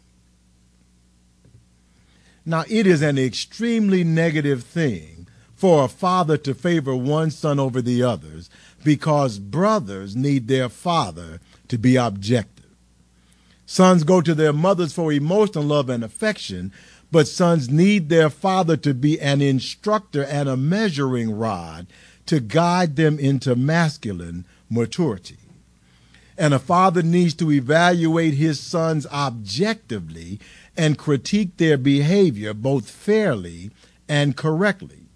Now, 2.51 2.65
it 2.69 2.85
is 2.85 3.01
an 3.01 3.17
extremely 3.17 4.03
negative 4.03 4.65
thing 4.65 5.29
for 5.55 5.85
a 5.85 5.89
father 5.89 6.37
to 6.39 6.53
favor 6.53 6.97
one 6.97 7.31
son 7.31 7.61
over 7.61 7.81
the 7.81 8.03
others 8.03 8.51
because 8.83 9.39
brothers 9.39 10.17
need 10.17 10.49
their 10.49 10.69
father 10.69 11.41
to 11.69 11.79
be 11.79 11.95
objective. 11.95 12.67
Sons 13.67 14.03
go 14.03 14.21
to 14.21 14.35
their 14.35 14.53
mothers 14.53 14.93
for 14.93 15.13
emotional 15.13 15.63
love 15.63 15.89
and 15.89 16.03
affection, 16.03 16.73
but 17.13 17.29
sons 17.29 17.71
need 17.71 18.09
their 18.09 18.29
father 18.29 18.77
to 18.79 18.95
be 18.95 19.21
an 19.21 19.41
instructor 19.41 20.25
and 20.25 20.49
a 20.49 20.57
measuring 20.57 21.31
rod 21.31 21.87
to 22.27 22.41
guide 22.41 22.97
them 22.97 23.17
into 23.21 23.55
masculine 23.55 24.45
maturity. 24.69 25.39
And 26.37 26.53
a 26.53 26.59
father 26.59 27.03
needs 27.03 27.35
to 27.35 27.53
evaluate 27.53 28.35
his 28.35 28.59
sons 28.59 29.07
objectively 29.07 30.41
and 30.77 30.99
critique 30.99 31.57
their 31.57 31.77
behavior 31.77 32.55
both 32.55 32.89
fairly 32.89 33.71
and 34.09 34.37
correctly. 34.37 35.07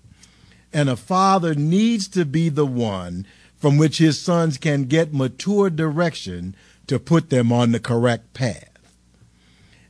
And 0.73 0.89
a 0.89 0.97
father 0.97 1.55
needs 1.55 2.09
to 2.09 2.25
be 2.25 2.49
the 2.49 2.67
one 2.67 3.27
from 3.57 3.79
which 3.79 3.99
his 3.99 4.21
sons 4.21 4.59
can 4.59 4.85
get 4.85 5.15
mature 5.15 5.71
direction 5.71 6.55
to 6.87 6.99
put 6.99 7.31
them 7.31 7.53
on 7.53 7.73
the 7.73 7.81
correct 7.81 8.35
path. 8.35 8.69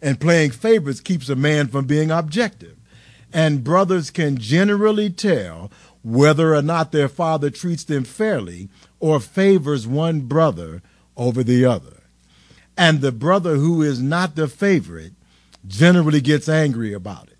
And 0.00 0.20
playing 0.20 0.50
favorites 0.50 1.00
keeps 1.00 1.28
a 1.28 1.36
man 1.36 1.68
from 1.68 1.86
being 1.86 2.10
objective. 2.10 2.76
And 3.32 3.64
brothers 3.64 4.10
can 4.10 4.38
generally 4.38 5.10
tell 5.10 5.72
whether 6.04 6.54
or 6.54 6.62
not 6.62 6.92
their 6.92 7.08
father 7.08 7.50
treats 7.50 7.82
them 7.82 8.04
fairly 8.04 8.68
or 9.00 9.18
favors 9.18 9.86
one 9.86 10.20
brother 10.20 10.82
over 11.16 11.42
the 11.42 11.64
other. 11.64 12.02
And 12.76 13.00
the 13.00 13.12
brother 13.12 13.56
who 13.56 13.82
is 13.82 14.00
not 14.00 14.36
the 14.36 14.46
favorite 14.46 15.14
generally 15.66 16.20
gets 16.20 16.48
angry 16.48 16.92
about 16.92 17.28
it. 17.28 17.38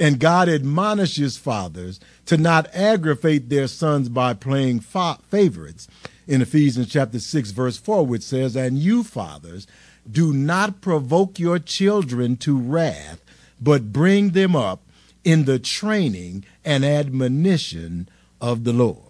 And 0.00 0.20
God 0.20 0.48
admonishes 0.48 1.36
fathers 1.36 1.98
to 2.26 2.36
not 2.36 2.72
aggravate 2.72 3.48
their 3.48 3.66
sons 3.66 4.08
by 4.08 4.34
playing 4.34 4.80
fa- 4.80 5.18
favorites 5.28 5.88
in 6.26 6.40
Ephesians 6.40 6.88
chapter 6.88 7.18
6 7.18 7.50
verse 7.50 7.78
4 7.78 8.06
which 8.06 8.22
says, 8.22 8.54
"And 8.54 8.78
you 8.78 9.02
fathers, 9.02 9.66
do 10.10 10.32
not 10.32 10.80
provoke 10.80 11.38
your 11.38 11.58
children 11.58 12.36
to 12.38 12.56
wrath, 12.56 13.20
but 13.60 13.92
bring 13.92 14.30
them 14.30 14.54
up 14.54 14.82
in 15.24 15.44
the 15.44 15.58
training 15.58 16.44
and 16.64 16.84
admonition 16.84 18.08
of 18.40 18.62
the 18.62 18.72
Lord." 18.72 19.02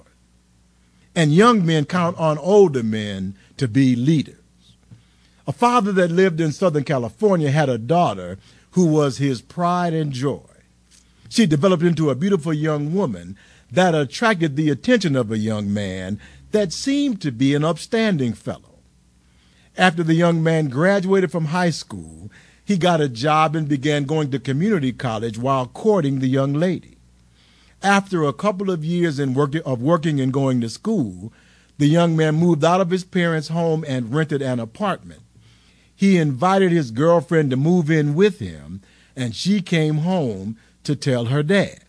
And 1.15 1.35
young 1.35 1.67
men 1.67 1.85
count 1.85 2.17
on 2.17 2.39
older 2.39 2.83
men 2.83 3.35
to 3.59 3.69
be 3.69 3.95
leaders. 3.95 4.38
A 5.49 5.53
father 5.53 5.93
that 5.93 6.11
lived 6.11 6.43
in 6.43 6.53
Southern 6.53 6.85
California 6.85 7.51
had 7.51 7.71
a 7.71 7.79
daughter 7.79 8.37
who 8.73 8.85
was 8.85 9.17
his 9.17 9.41
pride 9.41 9.95
and 9.95 10.13
joy. 10.13 10.43
She 11.31 11.47
developed 11.47 11.83
into 11.83 12.11
a 12.11 12.15
beautiful 12.15 12.53
young 12.53 12.93
woman 12.93 13.35
that 13.73 13.95
attracted 13.95 14.57
the 14.57 14.69
attention 14.69 15.17
of 15.17 15.33
a 15.33 15.39
young 15.39 15.73
man 15.73 16.21
that 16.51 16.75
seemed 16.75 17.23
to 17.23 17.33
be 17.33 17.55
an 17.55 17.65
upstanding 17.65 18.35
fellow. 18.35 18.81
After 19.79 20.03
the 20.03 20.13
young 20.13 20.43
man 20.43 20.69
graduated 20.69 21.33
from 21.33 21.47
high 21.47 21.71
school, 21.71 22.31
he 22.63 22.77
got 22.77 23.01
a 23.01 23.09
job 23.09 23.57
and 23.57 23.67
began 23.67 24.05
going 24.05 24.31
to 24.33 24.39
community 24.39 24.93
college 24.93 25.39
while 25.39 25.67
courting 25.67 26.19
the 26.19 26.29
young 26.29 26.53
lady. 26.53 26.99
After 27.83 28.23
a 28.23 28.35
couple 28.35 28.71
of 28.71 28.85
years 28.85 29.19
work, 29.19 29.55
of 29.65 29.81
working 29.81 30.21
and 30.21 30.31
going 30.31 30.61
to 30.61 30.69
school, 30.69 31.33
the 31.79 31.87
young 31.87 32.15
man 32.15 32.35
moved 32.35 32.67
out 32.67 32.83
of 32.83 32.91
his 32.91 33.05
parents' 33.05 33.49
home 33.49 33.83
and 33.89 34.15
rented 34.15 34.43
an 34.43 34.61
apartment. 34.61 35.23
He 35.99 36.17
invited 36.17 36.71
his 36.71 36.93
girlfriend 36.93 37.51
to 37.51 37.57
move 37.57 37.91
in 37.91 38.15
with 38.15 38.39
him, 38.39 38.83
and 39.17 39.35
she 39.35 39.61
came 39.61 39.99
home 39.99 40.57
to 40.85 40.95
tell 40.95 41.25
her 41.25 41.43
dad. 41.43 41.81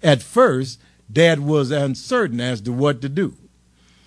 At 0.00 0.22
first, 0.22 0.78
dad 1.12 1.40
was 1.40 1.72
uncertain 1.72 2.40
as 2.40 2.60
to 2.60 2.72
what 2.72 3.02
to 3.02 3.08
do. 3.08 3.36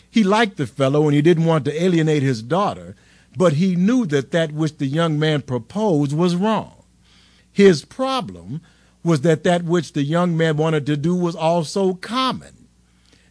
He 0.09 0.23
liked 0.23 0.55
the 0.55 0.65
fellow 0.65 1.03
and 1.03 1.13
he 1.13 1.21
didn't 1.21 1.43
want 1.43 1.65
to 1.65 1.83
alienate 1.83 2.23
his 2.23 2.41
daughter, 2.41 2.95
but 3.35 3.53
he 3.53 3.75
knew 3.75 4.05
that 4.05 4.31
that 4.31 4.53
which 4.53 4.77
the 4.77 4.85
young 4.85 5.19
man 5.19 5.41
proposed 5.41 6.13
was 6.13 6.37
wrong. 6.37 6.85
His 7.51 7.83
problem 7.83 8.61
was 9.03 9.19
that 9.19 9.43
that 9.43 9.65
which 9.65 9.91
the 9.91 10.03
young 10.03 10.37
man 10.37 10.55
wanted 10.55 10.85
to 10.85 10.95
do 10.95 11.13
was 11.13 11.35
also 11.35 11.95
common 11.95 12.57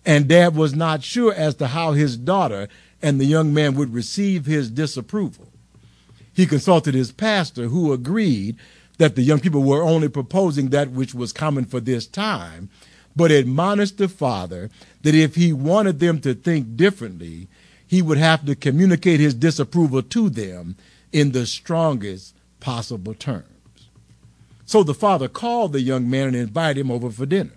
and 0.07 0.29
dad 0.29 0.55
was 0.55 0.75
not 0.75 1.03
sure 1.03 1.35
as 1.35 1.57
to 1.57 1.66
how 1.66 1.92
his 1.92 2.16
daughter 2.16 2.69
and 3.02 3.20
the 3.20 3.26
young 3.26 3.52
man 3.52 3.74
would 3.74 3.92
receive 3.92 4.46
his 4.46 4.70
disapproval. 4.70 5.48
He 6.32 6.46
consulted 6.46 6.94
his 6.94 7.12
pastor, 7.12 7.68
who 7.68 7.92
agreed 7.92 8.56
that 8.98 9.14
the 9.14 9.22
young 9.22 9.40
people 9.40 9.62
were 9.62 9.82
only 9.82 10.09
proposing 10.09 10.68
that 10.68 10.90
which 10.90 11.14
was 11.14 11.32
common 11.32 11.64
for 11.64 11.80
this 11.80 12.06
time, 12.06 12.70
but 13.14 13.30
admonished 13.30 13.98
the 13.98 14.09
father 14.09 14.70
that 15.02 15.14
if 15.14 15.35
he 15.35 15.52
wanted 15.52 15.98
them 15.98 16.20
to 16.20 16.35
think 16.35 16.76
differently, 16.76 17.48
he 17.87 18.02
would 18.02 18.18
have 18.18 18.44
to 18.44 18.54
communicate 18.54 19.20
his 19.20 19.35
disapproval 19.35 20.02
to 20.02 20.28
them 20.28 20.76
in 21.12 21.32
the 21.32 21.46
strongest 21.46 22.35
possible 22.61 23.14
terms. 23.14 23.46
So 24.66 24.82
the 24.82 24.94
father 24.94 25.28
called 25.28 25.72
the 25.72 25.80
young 25.80 26.11
man 26.11 26.28
and 26.28 26.37
invited 26.37 26.80
him 26.80 26.90
over 26.90 27.11
for 27.11 27.24
dinner. 27.24 27.52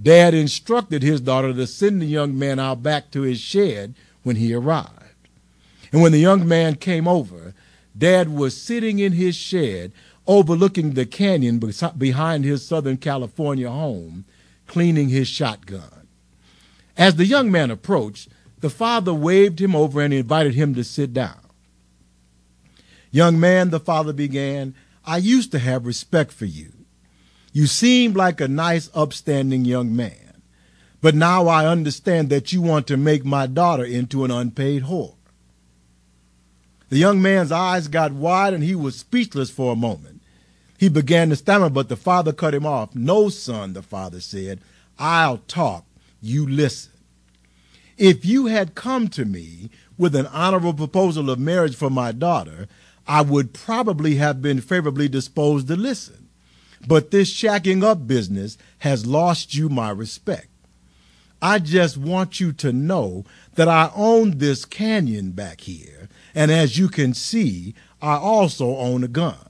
Dad 0.00 0.34
instructed 0.34 1.02
his 1.02 1.20
daughter 1.20 1.52
to 1.54 1.66
send 1.66 2.02
the 2.02 2.06
young 2.06 2.38
man 2.38 2.58
out 2.58 2.82
back 2.82 3.10
to 3.12 3.22
his 3.22 3.40
shed 3.40 3.94
when 4.22 4.36
he 4.36 4.54
arrived. 4.54 5.28
And 5.92 6.00
when 6.00 6.12
the 6.12 6.18
young 6.18 6.46
man 6.46 6.76
came 6.76 7.06
over, 7.06 7.54
Dad 7.96 8.30
was 8.30 8.56
sitting 8.56 8.98
in 8.98 9.12
his 9.12 9.36
shed 9.36 9.92
overlooking 10.26 10.92
the 10.92 11.06
canyon 11.06 11.60
behind 11.98 12.44
his 12.44 12.64
Southern 12.64 12.96
California 12.96 13.68
home, 13.70 14.24
cleaning 14.66 15.08
his 15.08 15.28
shotgun. 15.28 16.06
As 16.96 17.16
the 17.16 17.26
young 17.26 17.50
man 17.50 17.70
approached, 17.70 18.28
the 18.60 18.70
father 18.70 19.12
waved 19.12 19.60
him 19.60 19.74
over 19.74 20.00
and 20.00 20.14
invited 20.14 20.54
him 20.54 20.74
to 20.74 20.84
sit 20.84 21.12
down. 21.12 21.40
Young 23.10 23.38
man, 23.38 23.70
the 23.70 23.80
father 23.80 24.12
began, 24.12 24.74
I 25.04 25.16
used 25.18 25.50
to 25.52 25.58
have 25.58 25.84
respect 25.84 26.32
for 26.32 26.46
you. 26.46 26.72
You 27.52 27.66
seemed 27.66 28.16
like 28.16 28.40
a 28.40 28.48
nice, 28.48 28.88
upstanding 28.94 29.64
young 29.64 29.94
man. 29.94 30.31
But 31.02 31.16
now 31.16 31.48
I 31.48 31.66
understand 31.66 32.30
that 32.30 32.52
you 32.52 32.62
want 32.62 32.86
to 32.86 32.96
make 32.96 33.24
my 33.24 33.46
daughter 33.46 33.84
into 33.84 34.24
an 34.24 34.30
unpaid 34.30 34.84
whore. 34.84 35.16
The 36.88 36.98
young 36.98 37.20
man's 37.20 37.50
eyes 37.50 37.88
got 37.88 38.12
wide 38.12 38.54
and 38.54 38.62
he 38.62 38.76
was 38.76 38.96
speechless 38.96 39.50
for 39.50 39.72
a 39.72 39.76
moment. 39.76 40.22
He 40.78 40.88
began 40.88 41.30
to 41.30 41.36
stammer, 41.36 41.68
but 41.68 41.88
the 41.88 41.96
father 41.96 42.32
cut 42.32 42.54
him 42.54 42.64
off. 42.64 42.94
No, 42.94 43.28
son, 43.28 43.72
the 43.72 43.82
father 43.82 44.20
said, 44.20 44.60
I'll 44.98 45.38
talk, 45.38 45.84
you 46.20 46.48
listen. 46.48 46.92
If 47.98 48.24
you 48.24 48.46
had 48.46 48.74
come 48.74 49.08
to 49.08 49.24
me 49.24 49.70
with 49.98 50.14
an 50.14 50.26
honorable 50.26 50.74
proposal 50.74 51.30
of 51.30 51.38
marriage 51.38 51.74
for 51.74 51.90
my 51.90 52.12
daughter, 52.12 52.68
I 53.08 53.22
would 53.22 53.52
probably 53.52 54.16
have 54.16 54.40
been 54.40 54.60
favorably 54.60 55.08
disposed 55.08 55.66
to 55.68 55.76
listen. 55.76 56.28
But 56.86 57.10
this 57.10 57.32
shacking 57.32 57.82
up 57.82 58.06
business 58.06 58.56
has 58.78 59.06
lost 59.06 59.54
you 59.54 59.68
my 59.68 59.90
respect. 59.90 60.48
I 61.42 61.58
just 61.58 61.96
want 61.96 62.38
you 62.38 62.52
to 62.52 62.72
know 62.72 63.24
that 63.56 63.66
I 63.66 63.90
own 63.96 64.38
this 64.38 64.64
canyon 64.64 65.32
back 65.32 65.62
here, 65.62 66.08
and 66.36 66.52
as 66.52 66.78
you 66.78 66.88
can 66.88 67.12
see, 67.14 67.74
I 68.00 68.14
also 68.14 68.76
own 68.76 69.02
a 69.02 69.08
gun. 69.08 69.48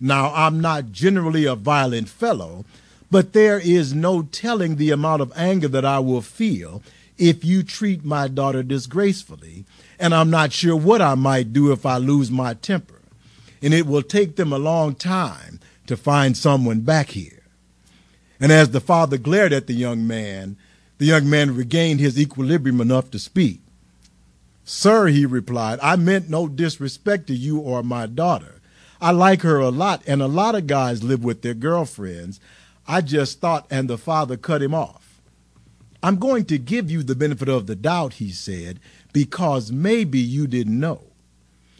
Now, 0.00 0.32
I'm 0.34 0.60
not 0.60 0.90
generally 0.90 1.44
a 1.44 1.54
violent 1.54 2.08
fellow, 2.08 2.64
but 3.12 3.32
there 3.32 3.60
is 3.60 3.94
no 3.94 4.22
telling 4.22 4.74
the 4.74 4.90
amount 4.90 5.22
of 5.22 5.32
anger 5.36 5.68
that 5.68 5.84
I 5.84 6.00
will 6.00 6.20
feel 6.20 6.82
if 7.16 7.44
you 7.44 7.62
treat 7.62 8.04
my 8.04 8.26
daughter 8.26 8.64
disgracefully, 8.64 9.66
and 10.00 10.12
I'm 10.14 10.30
not 10.30 10.52
sure 10.52 10.74
what 10.74 11.00
I 11.00 11.14
might 11.14 11.52
do 11.52 11.70
if 11.70 11.86
I 11.86 11.98
lose 11.98 12.30
my 12.30 12.54
temper. 12.54 13.02
And 13.62 13.72
it 13.72 13.86
will 13.86 14.02
take 14.02 14.36
them 14.36 14.52
a 14.52 14.58
long 14.58 14.94
time 14.94 15.60
to 15.86 15.96
find 15.96 16.36
someone 16.36 16.80
back 16.80 17.10
here. 17.10 17.42
And 18.40 18.50
as 18.50 18.70
the 18.70 18.80
father 18.80 19.18
glared 19.18 19.52
at 19.52 19.66
the 19.66 19.74
young 19.74 20.06
man, 20.06 20.56
the 21.00 21.06
young 21.06 21.30
man 21.30 21.56
regained 21.56 21.98
his 21.98 22.20
equilibrium 22.20 22.78
enough 22.78 23.10
to 23.10 23.18
speak. 23.18 23.62
Sir, 24.64 25.06
he 25.06 25.24
replied, 25.24 25.78
I 25.82 25.96
meant 25.96 26.28
no 26.28 26.46
disrespect 26.46 27.26
to 27.28 27.34
you 27.34 27.58
or 27.58 27.82
my 27.82 28.04
daughter. 28.04 28.60
I 29.00 29.12
like 29.12 29.40
her 29.40 29.56
a 29.56 29.70
lot, 29.70 30.02
and 30.06 30.20
a 30.20 30.26
lot 30.26 30.54
of 30.54 30.66
guys 30.66 31.02
live 31.02 31.24
with 31.24 31.40
their 31.40 31.54
girlfriends. 31.54 32.38
I 32.86 33.00
just 33.00 33.40
thought, 33.40 33.66
and 33.70 33.88
the 33.88 33.96
father 33.96 34.36
cut 34.36 34.60
him 34.60 34.74
off. 34.74 35.22
I'm 36.02 36.16
going 36.16 36.44
to 36.44 36.58
give 36.58 36.90
you 36.90 37.02
the 37.02 37.16
benefit 37.16 37.48
of 37.48 37.66
the 37.66 37.76
doubt, 37.76 38.14
he 38.14 38.30
said, 38.30 38.78
because 39.14 39.72
maybe 39.72 40.18
you 40.18 40.46
didn't 40.46 40.78
know. 40.78 41.04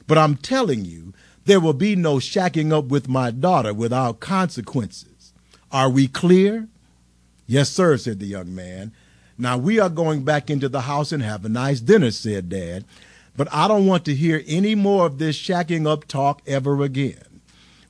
But 0.06 0.16
I'm 0.16 0.36
telling 0.36 0.86
you, 0.86 1.12
there 1.44 1.60
will 1.60 1.74
be 1.74 1.94
no 1.94 2.14
shacking 2.16 2.72
up 2.72 2.86
with 2.86 3.06
my 3.06 3.30
daughter 3.30 3.74
without 3.74 4.20
consequences. 4.20 5.34
Are 5.70 5.90
we 5.90 6.08
clear? 6.08 6.68
Yes, 7.46 7.68
sir, 7.68 7.98
said 7.98 8.18
the 8.18 8.26
young 8.26 8.54
man. 8.54 8.94
Now 9.40 9.58
we 9.58 9.80
are 9.80 9.88
going 9.88 10.22
back 10.24 10.50
into 10.50 10.68
the 10.68 10.82
house 10.82 11.12
and 11.12 11.22
have 11.22 11.44
a 11.44 11.48
nice 11.48 11.80
dinner, 11.80 12.10
said 12.10 12.48
Dad. 12.48 12.84
But 13.36 13.48
I 13.52 13.68
don't 13.68 13.86
want 13.86 14.04
to 14.04 14.14
hear 14.14 14.42
any 14.46 14.74
more 14.74 15.06
of 15.06 15.18
this 15.18 15.36
shacking 15.36 15.86
up 15.86 16.06
talk 16.06 16.42
ever 16.46 16.82
again. 16.82 17.40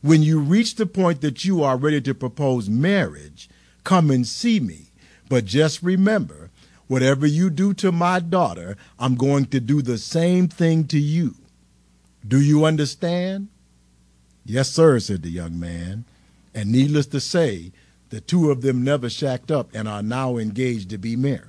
When 0.01 0.23
you 0.23 0.39
reach 0.41 0.77
the 0.77 0.87
point 0.87 1.21
that 1.21 1.45
you 1.45 1.63
are 1.63 1.77
ready 1.77 2.01
to 2.03 2.15
propose 2.15 2.69
marriage, 2.69 3.51
come 3.85 4.11
and 4.11 4.27
see 4.27 4.61
me 4.61 4.91
but 5.31 5.45
just 5.45 5.81
remember, 5.83 6.51
whatever 6.89 7.25
you 7.25 7.49
do 7.51 7.73
to 7.75 7.93
my 7.93 8.19
daughter, 8.19 8.77
I'm 8.99 9.15
going 9.15 9.47
to 9.47 9.61
do 9.61 9.81
the 9.81 9.97
same 9.97 10.49
thing 10.49 10.89
to 10.89 10.99
you. 10.99 11.37
Do 12.27 12.41
you 12.41 12.65
understand? 12.65 13.47
Yes, 14.45 14.71
sir, 14.71 14.99
said 14.99 15.23
the 15.23 15.31
young 15.31 15.59
man. 15.59 16.05
And 16.53 16.73
needless 16.73 17.07
to 17.07 17.21
say, 17.21 17.71
the 18.11 18.20
two 18.20 18.51
of 18.51 18.62
them 18.62 18.85
never 18.85 19.09
shacked 19.09 19.51
up 19.51 19.70
and 19.75 19.88
are 19.88 20.03
now 20.03 20.37
engaged 20.37 20.90
to 20.90 20.99
be 20.99 21.16
married. 21.16 21.46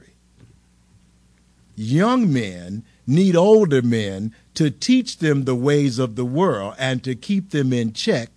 Young 1.75 2.31
men 2.31 2.83
need 3.05 3.35
older 3.35 3.81
men 3.81 4.33
to 4.53 4.69
teach 4.69 5.17
them 5.17 5.43
the 5.43 5.55
ways 5.55 5.99
of 5.99 6.15
the 6.15 6.25
world 6.25 6.75
and 6.77 7.03
to 7.03 7.15
keep 7.15 7.49
them 7.49 7.73
in 7.73 7.93
check 7.93 8.29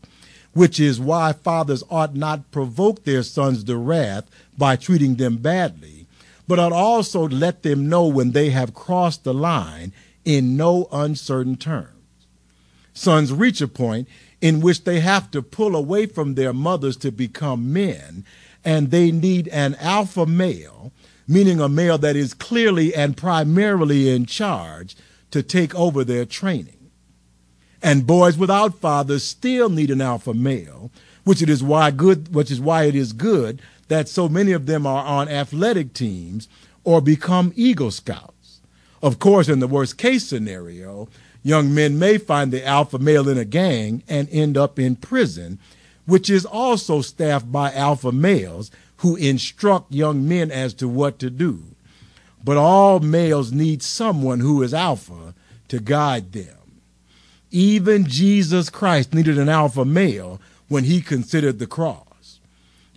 which 0.55 0.79
is 0.81 1.01
why 1.01 1.33
fathers 1.33 1.85
ought 1.91 2.15
not 2.15 2.51
provoke 2.51 3.05
their 3.05 3.23
sons 3.23 3.65
to 3.65 3.77
wrath 3.77 4.25
by 4.57 4.77
treating 4.77 5.17
them 5.17 5.37
badly, 5.37 6.07
but 6.49 6.59
ought 6.59 6.73
also 6.73 7.29
let 7.29 7.63
them 7.63 7.89
know 7.89 8.07
when 8.07 8.31
they 8.31 8.51
have 8.51 8.73
crossed 8.73 9.25
the 9.25 9.35
line 9.35 9.93
in 10.25 10.57
no 10.57 10.89
uncertain 10.93 11.57
terms. 11.57 11.91
Sons 12.95 13.33
reach 13.33 13.61
a 13.61 13.69
point 13.69 14.09
in 14.45 14.61
which 14.61 14.85
they 14.85 15.01
have 15.01 15.31
to 15.31 15.41
pull 15.41 15.75
away 15.75 16.05
from 16.05 16.35
their 16.35 16.53
mothers 16.53 16.99
to 16.99 17.11
become 17.11 17.73
men, 17.73 18.27
and 18.63 18.91
they 18.91 19.11
need 19.11 19.49
an 19.49 19.75
alpha 19.77 20.27
male, 20.27 20.93
meaning 21.27 21.61
a 21.61 21.69
male 21.69 21.97
that 21.97 22.15
is 22.15 22.35
clearly 22.35 22.95
and 22.95 23.17
primarily 23.17 24.11
in 24.15 24.27
charge, 24.27 24.97
to 25.31 25.43
take 25.43 25.75
over 25.75 26.05
their 26.05 26.27
training. 26.27 26.91
And 27.83 28.07
boys 28.07 28.37
without 28.37 28.75
fathers 28.75 29.25
still 29.25 29.71
need 29.71 29.91
an 29.91 30.03
alpha 30.03 30.35
male, 30.35 30.91
which 31.25 31.41
it 31.41 31.49
is 31.49 31.63
why 31.63 31.91
good 31.91 32.35
which 32.35 32.51
is 32.51 32.61
why 32.61 32.85
it 32.85 32.95
is 32.95 33.15
good 33.15 33.63
that 33.89 34.11
so 34.11 34.29
many 34.29 34.53
of 34.53 34.67
them 34.67 34.87
are 34.87 35.07
on 35.07 35.27
athletic 35.27 35.95
teams 35.95 36.49
or 36.85 37.01
become 37.01 37.55
Eagle 37.57 37.91
Scouts. 37.91 38.61
Of 39.03 39.19
course, 39.19 39.49
in 39.49 39.61
the 39.61 39.67
worst 39.67 39.97
case 39.97 40.27
scenario, 40.27 41.09
young 41.45 41.73
men 41.73 41.97
may 41.99 42.19
find 42.19 42.51
the 42.51 42.67
alpha 42.67 42.99
male 42.99 43.29
in 43.29 43.39
a 43.39 43.45
gang 43.45 44.03
and 44.09 44.29
end 44.31 44.57
up 44.57 44.79
in 44.79 44.97
prison, 44.97 45.61
which 46.07 46.29
is 46.29 46.45
also 46.45 47.01
staffed 47.01 47.53
by 47.53 47.73
alpha 47.73 48.11
males 48.11 48.73
who 48.99 49.15
instruct 49.17 49.93
young 49.93 50.27
men 50.27 50.51
as 50.51 50.75
to 50.75 50.89
what 50.89 51.21
to 51.21 51.31
do. 51.31 51.63
But 52.43 52.57
all 52.57 52.99
males 52.99 53.53
need 53.53 53.83
someone 53.83 54.41
who 54.41 54.63
is 54.63 54.75
alpha 54.75 55.35
to 55.69 55.79
guide 55.79 56.33
them. 56.33 56.81
Even 57.51 58.07
Jesus 58.07 58.71
Christ 58.71 59.15
needed 59.15 59.39
an 59.39 59.49
alpha 59.49 59.85
male 59.85 60.41
when 60.69 60.85
he 60.85 61.01
considered 61.01 61.59
the 61.59 61.67
cross. 61.67 62.41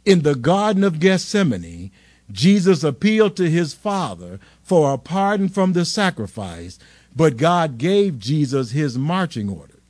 In 0.06 0.22
the 0.22 0.36
Garden 0.36 0.84
of 0.84 1.00
Gethsemane, 1.00 1.92
Jesus 2.32 2.84
appealed 2.84 3.36
to 3.38 3.50
his 3.50 3.74
Father 3.74 4.40
for 4.64 4.94
a 4.94 4.98
pardon 4.98 5.48
from 5.48 5.74
the 5.74 5.86
sacrifice, 5.86 6.80
but 7.18 7.36
God 7.36 7.80
gave 7.80 8.20
Jesus 8.20 8.72
his 8.72 8.96
marching 8.96 9.50
orders. 9.50 9.82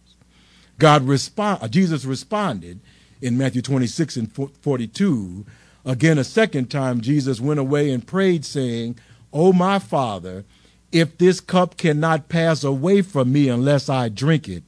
God 0.79 1.03
respond, 1.03 1.61
uh, 1.61 1.67
Jesus 1.67 2.05
responded 2.05 2.79
in 3.21 3.37
Matthew 3.37 3.61
26 3.61 4.15
and 4.15 4.33
42. 4.61 5.45
Again, 5.83 6.17
a 6.17 6.23
second 6.23 6.71
time, 6.71 7.01
Jesus 7.01 7.41
went 7.41 7.59
away 7.59 7.91
and 7.91 8.07
prayed, 8.07 8.45
saying, 8.45 8.97
O 9.33 9.51
my 9.51 9.77
Father, 9.77 10.45
if 10.93 11.17
this 11.17 11.41
cup 11.41 11.75
cannot 11.75 12.29
pass 12.29 12.63
away 12.63 13.01
from 13.01 13.33
me 13.33 13.49
unless 13.49 13.89
I 13.89 14.07
drink 14.07 14.47
it, 14.47 14.63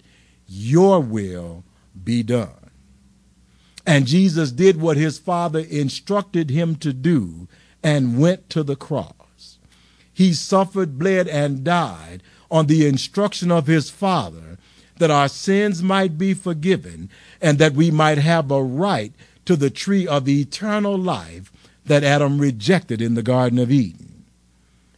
your 0.46 1.00
will 1.00 1.64
be 2.04 2.24
done. 2.24 2.72
And 3.86 4.06
Jesus 4.06 4.52
did 4.52 4.82
what 4.82 4.98
his 4.98 5.18
Father 5.18 5.60
instructed 5.60 6.50
him 6.50 6.76
to 6.78 6.92
do 6.92 7.48
and 7.82 8.20
went 8.20 8.50
to 8.50 8.64
the 8.64 8.76
cross. 8.76 9.14
He 10.12 10.34
suffered, 10.34 11.00
bled, 11.00 11.30
and 11.30 11.64
died 11.64 12.22
on 12.52 12.68
the 12.68 12.88
instruction 12.88 13.52
of 13.52 13.68
his 13.68 13.90
Father 13.90 14.58
that 14.98 15.12
our 15.12 15.30
sins 15.30 15.82
might 15.82 16.18
be 16.18 16.34
forgiven 16.34 17.10
and 17.42 17.58
that 17.58 17.74
we 17.74 17.90
might 17.90 18.18
have 18.18 18.52
a 18.52 18.64
right 18.64 19.14
to 19.46 19.56
the 19.56 19.70
tree 19.70 20.08
of 20.08 20.28
eternal 20.28 20.98
life 20.98 21.52
that 21.86 22.04
Adam 22.04 22.40
rejected 22.40 23.02
in 23.02 23.16
the 23.16 23.24
Garden 23.24 23.58
of 23.58 23.72
Eden. 23.72 24.26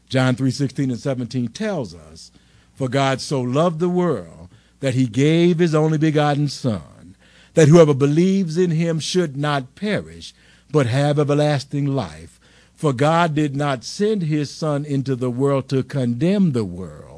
John 0.09 0.35
3:16 0.35 0.89
and 0.91 0.99
17 0.99 1.49
tells 1.49 1.93
us, 1.93 2.31
"For 2.75 2.89
God 2.89 3.21
so 3.21 3.41
loved 3.41 3.79
the 3.79 3.89
world 3.89 4.49
that 4.81 4.95
he 4.95 5.05
gave 5.05 5.59
his 5.59 5.73
only 5.73 5.97
begotten 5.97 6.49
son, 6.49 7.15
that 7.53 7.67
whoever 7.67 7.93
believes 7.93 8.57
in 8.57 8.71
him 8.71 8.99
should 8.99 9.37
not 9.37 9.75
perish, 9.75 10.33
but 10.71 10.87
have 10.87 11.19
everlasting 11.19 11.85
life. 11.85 12.39
For 12.73 12.93
God 12.93 13.35
did 13.35 13.55
not 13.55 13.83
send 13.83 14.23
his 14.23 14.49
Son 14.49 14.85
into 14.85 15.15
the 15.15 15.29
world 15.29 15.69
to 15.69 15.83
condemn 15.83 16.53
the 16.53 16.65
world, 16.65 17.10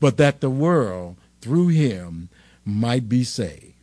but 0.00 0.16
that 0.16 0.40
the 0.40 0.50
world, 0.50 1.16
through 1.40 1.68
him, 1.68 2.28
might 2.64 3.08
be 3.08 3.22
saved. 3.22 3.74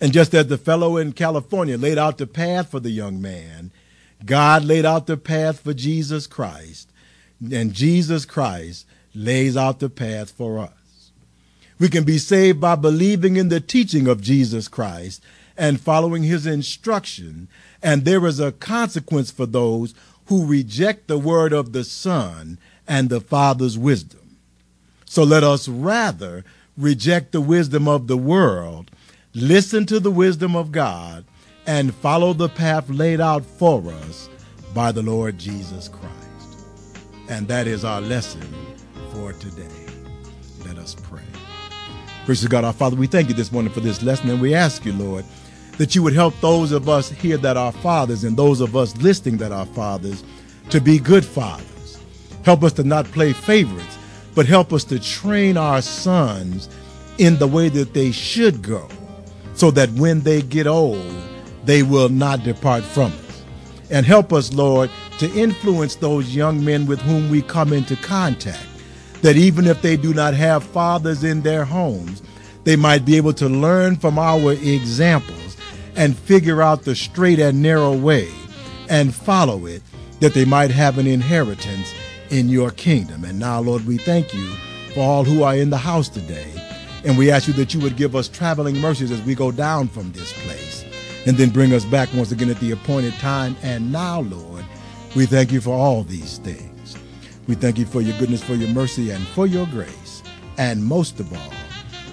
And 0.00 0.12
just 0.12 0.34
as 0.34 0.46
the 0.46 0.58
fellow 0.58 0.96
in 0.96 1.12
California 1.12 1.76
laid 1.76 1.98
out 1.98 2.18
the 2.18 2.26
path 2.26 2.70
for 2.70 2.78
the 2.78 2.90
young 2.90 3.20
man, 3.20 3.72
God 4.24 4.64
laid 4.64 4.84
out 4.84 5.06
the 5.06 5.16
path 5.16 5.60
for 5.60 5.74
Jesus 5.74 6.26
Christ, 6.26 6.90
and 7.52 7.72
Jesus 7.72 8.24
Christ 8.24 8.86
lays 9.14 9.56
out 9.56 9.80
the 9.80 9.90
path 9.90 10.30
for 10.30 10.58
us. 10.58 11.12
We 11.78 11.88
can 11.88 12.04
be 12.04 12.18
saved 12.18 12.60
by 12.60 12.74
believing 12.74 13.36
in 13.36 13.48
the 13.48 13.60
teaching 13.60 14.08
of 14.08 14.20
Jesus 14.20 14.68
Christ 14.68 15.22
and 15.56 15.80
following 15.80 16.24
his 16.24 16.46
instruction, 16.46 17.48
and 17.82 18.04
there 18.04 18.24
is 18.26 18.40
a 18.40 18.52
consequence 18.52 19.30
for 19.30 19.46
those 19.46 19.94
who 20.26 20.46
reject 20.46 21.08
the 21.08 21.18
word 21.18 21.52
of 21.52 21.72
the 21.72 21.84
Son 21.84 22.58
and 22.86 23.08
the 23.08 23.20
Father's 23.20 23.78
wisdom. 23.78 24.27
So 25.08 25.22
let 25.22 25.42
us 25.42 25.68
rather 25.68 26.44
reject 26.76 27.32
the 27.32 27.40
wisdom 27.40 27.88
of 27.88 28.08
the 28.08 28.16
world, 28.16 28.90
listen 29.34 29.86
to 29.86 29.98
the 29.98 30.10
wisdom 30.10 30.54
of 30.54 30.70
God, 30.70 31.24
and 31.66 31.94
follow 31.94 32.34
the 32.34 32.50
path 32.50 32.88
laid 32.90 33.18
out 33.18 33.44
for 33.44 33.82
us 33.90 34.28
by 34.74 34.92
the 34.92 35.02
Lord 35.02 35.38
Jesus 35.38 35.88
Christ. 35.88 36.66
And 37.30 37.48
that 37.48 37.66
is 37.66 37.86
our 37.86 38.02
lesson 38.02 38.42
for 39.12 39.32
today. 39.32 39.86
Let 40.66 40.76
us 40.76 40.94
pray. 40.94 41.22
Gracious 42.26 42.46
God, 42.46 42.64
our 42.64 42.74
Father, 42.74 42.94
we 42.94 43.06
thank 43.06 43.30
you 43.30 43.34
this 43.34 43.50
morning 43.50 43.72
for 43.72 43.80
this 43.80 44.02
lesson, 44.02 44.28
and 44.28 44.42
we 44.42 44.54
ask 44.54 44.84
you, 44.84 44.92
Lord, 44.92 45.24
that 45.78 45.94
you 45.94 46.02
would 46.02 46.12
help 46.12 46.38
those 46.40 46.70
of 46.70 46.86
us 46.88 47.08
here 47.08 47.38
that 47.38 47.56
are 47.56 47.72
fathers 47.72 48.24
and 48.24 48.36
those 48.36 48.60
of 48.60 48.76
us 48.76 48.94
listening 48.98 49.38
that 49.38 49.52
are 49.52 49.66
fathers 49.66 50.22
to 50.68 50.82
be 50.82 50.98
good 50.98 51.24
fathers. 51.24 51.98
Help 52.44 52.62
us 52.62 52.74
to 52.74 52.84
not 52.84 53.06
play 53.06 53.32
favorites, 53.32 53.97
but 54.38 54.46
help 54.46 54.72
us 54.72 54.84
to 54.84 55.00
train 55.00 55.56
our 55.56 55.82
sons 55.82 56.68
in 57.18 57.36
the 57.40 57.46
way 57.48 57.68
that 57.68 57.92
they 57.92 58.12
should 58.12 58.62
go, 58.62 58.86
so 59.54 59.68
that 59.72 59.90
when 59.94 60.20
they 60.20 60.40
get 60.40 60.64
old, 60.64 61.12
they 61.64 61.82
will 61.82 62.08
not 62.08 62.44
depart 62.44 62.84
from 62.84 63.10
us. 63.10 63.42
And 63.90 64.06
help 64.06 64.32
us, 64.32 64.52
Lord, 64.52 64.90
to 65.18 65.28
influence 65.34 65.96
those 65.96 66.36
young 66.36 66.64
men 66.64 66.86
with 66.86 67.00
whom 67.00 67.28
we 67.28 67.42
come 67.42 67.72
into 67.72 67.96
contact, 67.96 68.64
that 69.22 69.34
even 69.34 69.66
if 69.66 69.82
they 69.82 69.96
do 69.96 70.14
not 70.14 70.34
have 70.34 70.62
fathers 70.62 71.24
in 71.24 71.42
their 71.42 71.64
homes, 71.64 72.22
they 72.62 72.76
might 72.76 73.04
be 73.04 73.16
able 73.16 73.32
to 73.32 73.48
learn 73.48 73.96
from 73.96 74.20
our 74.20 74.52
examples 74.52 75.56
and 75.96 76.16
figure 76.16 76.62
out 76.62 76.84
the 76.84 76.94
straight 76.94 77.40
and 77.40 77.60
narrow 77.60 77.92
way 77.92 78.28
and 78.88 79.12
follow 79.12 79.66
it, 79.66 79.82
that 80.20 80.32
they 80.32 80.44
might 80.44 80.70
have 80.70 80.96
an 80.96 81.08
inheritance 81.08 81.92
in 82.30 82.48
your 82.48 82.70
kingdom. 82.70 83.24
And 83.24 83.38
now, 83.38 83.60
Lord, 83.60 83.86
we 83.86 83.96
thank 83.96 84.34
you 84.34 84.46
for 84.94 85.00
all 85.00 85.24
who 85.24 85.42
are 85.42 85.56
in 85.56 85.70
the 85.70 85.76
house 85.76 86.08
today. 86.08 86.52
And 87.04 87.16
we 87.16 87.30
ask 87.30 87.46
you 87.46 87.54
that 87.54 87.72
you 87.72 87.80
would 87.80 87.96
give 87.96 88.16
us 88.16 88.28
traveling 88.28 88.80
mercies 88.80 89.10
as 89.10 89.22
we 89.22 89.34
go 89.34 89.50
down 89.50 89.88
from 89.88 90.12
this 90.12 90.32
place 90.44 90.84
and 91.26 91.36
then 91.36 91.50
bring 91.50 91.72
us 91.72 91.84
back 91.84 92.08
once 92.14 92.32
again 92.32 92.50
at 92.50 92.58
the 92.60 92.72
appointed 92.72 93.14
time. 93.14 93.56
And 93.62 93.92
now, 93.92 94.20
Lord, 94.20 94.64
we 95.14 95.26
thank 95.26 95.52
you 95.52 95.60
for 95.60 95.74
all 95.74 96.02
these 96.02 96.38
things. 96.38 96.96
We 97.46 97.54
thank 97.54 97.78
you 97.78 97.86
for 97.86 98.00
your 98.00 98.18
goodness, 98.18 98.42
for 98.42 98.54
your 98.54 98.68
mercy, 98.70 99.10
and 99.10 99.26
for 99.28 99.46
your 99.46 99.66
grace. 99.66 100.22
And 100.58 100.84
most 100.84 101.20
of 101.20 101.32
all, 101.32 101.52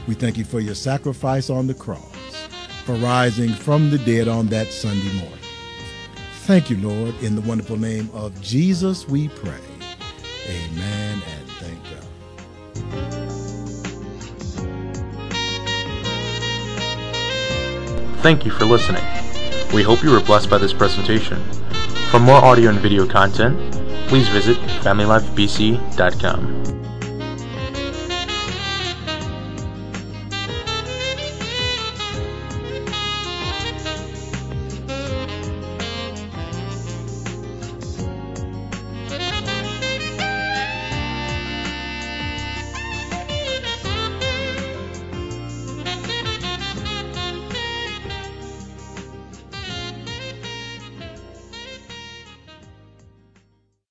we 0.08 0.14
thank 0.14 0.38
you 0.38 0.46
for 0.46 0.60
your 0.60 0.76
sacrifice 0.76 1.50
on 1.50 1.68
the 1.68 1.74
cross, 1.74 2.48
for 2.86 2.94
rising 2.96 3.50
from 3.50 3.90
the 3.90 3.98
dead 3.98 4.28
on 4.28 4.48
that 4.48 4.68
Sunday 4.68 5.12
morning. 5.14 5.40
Thank 6.44 6.70
you, 6.70 6.78
Lord. 6.78 7.16
In 7.24 7.36
the 7.36 7.42
wonderful 7.42 7.78
name 7.78 8.10
of 8.14 8.40
Jesus, 8.42 9.08
we 9.08 9.30
pray. 9.30 9.75
Amen 10.48 11.22
and 11.28 11.48
thank 11.60 11.84
God. 11.84 12.06
Thank 18.22 18.46
you 18.46 18.52
for 18.52 18.66
listening. 18.66 19.04
We 19.74 19.84
hope 19.84 20.04
you 20.04 20.12
were 20.12 20.22
blessed 20.22 20.50
by 20.50 20.58
this 20.58 20.74
presentation. 20.74 21.44
For 22.12 22.20
more 22.20 22.38
audio 22.38 22.70
and 22.70 22.80
video 22.80 23.08
content, 23.08 23.58
please 24.08 24.28
visit 24.30 24.58
FamilyLifeBC.com. 24.84 26.95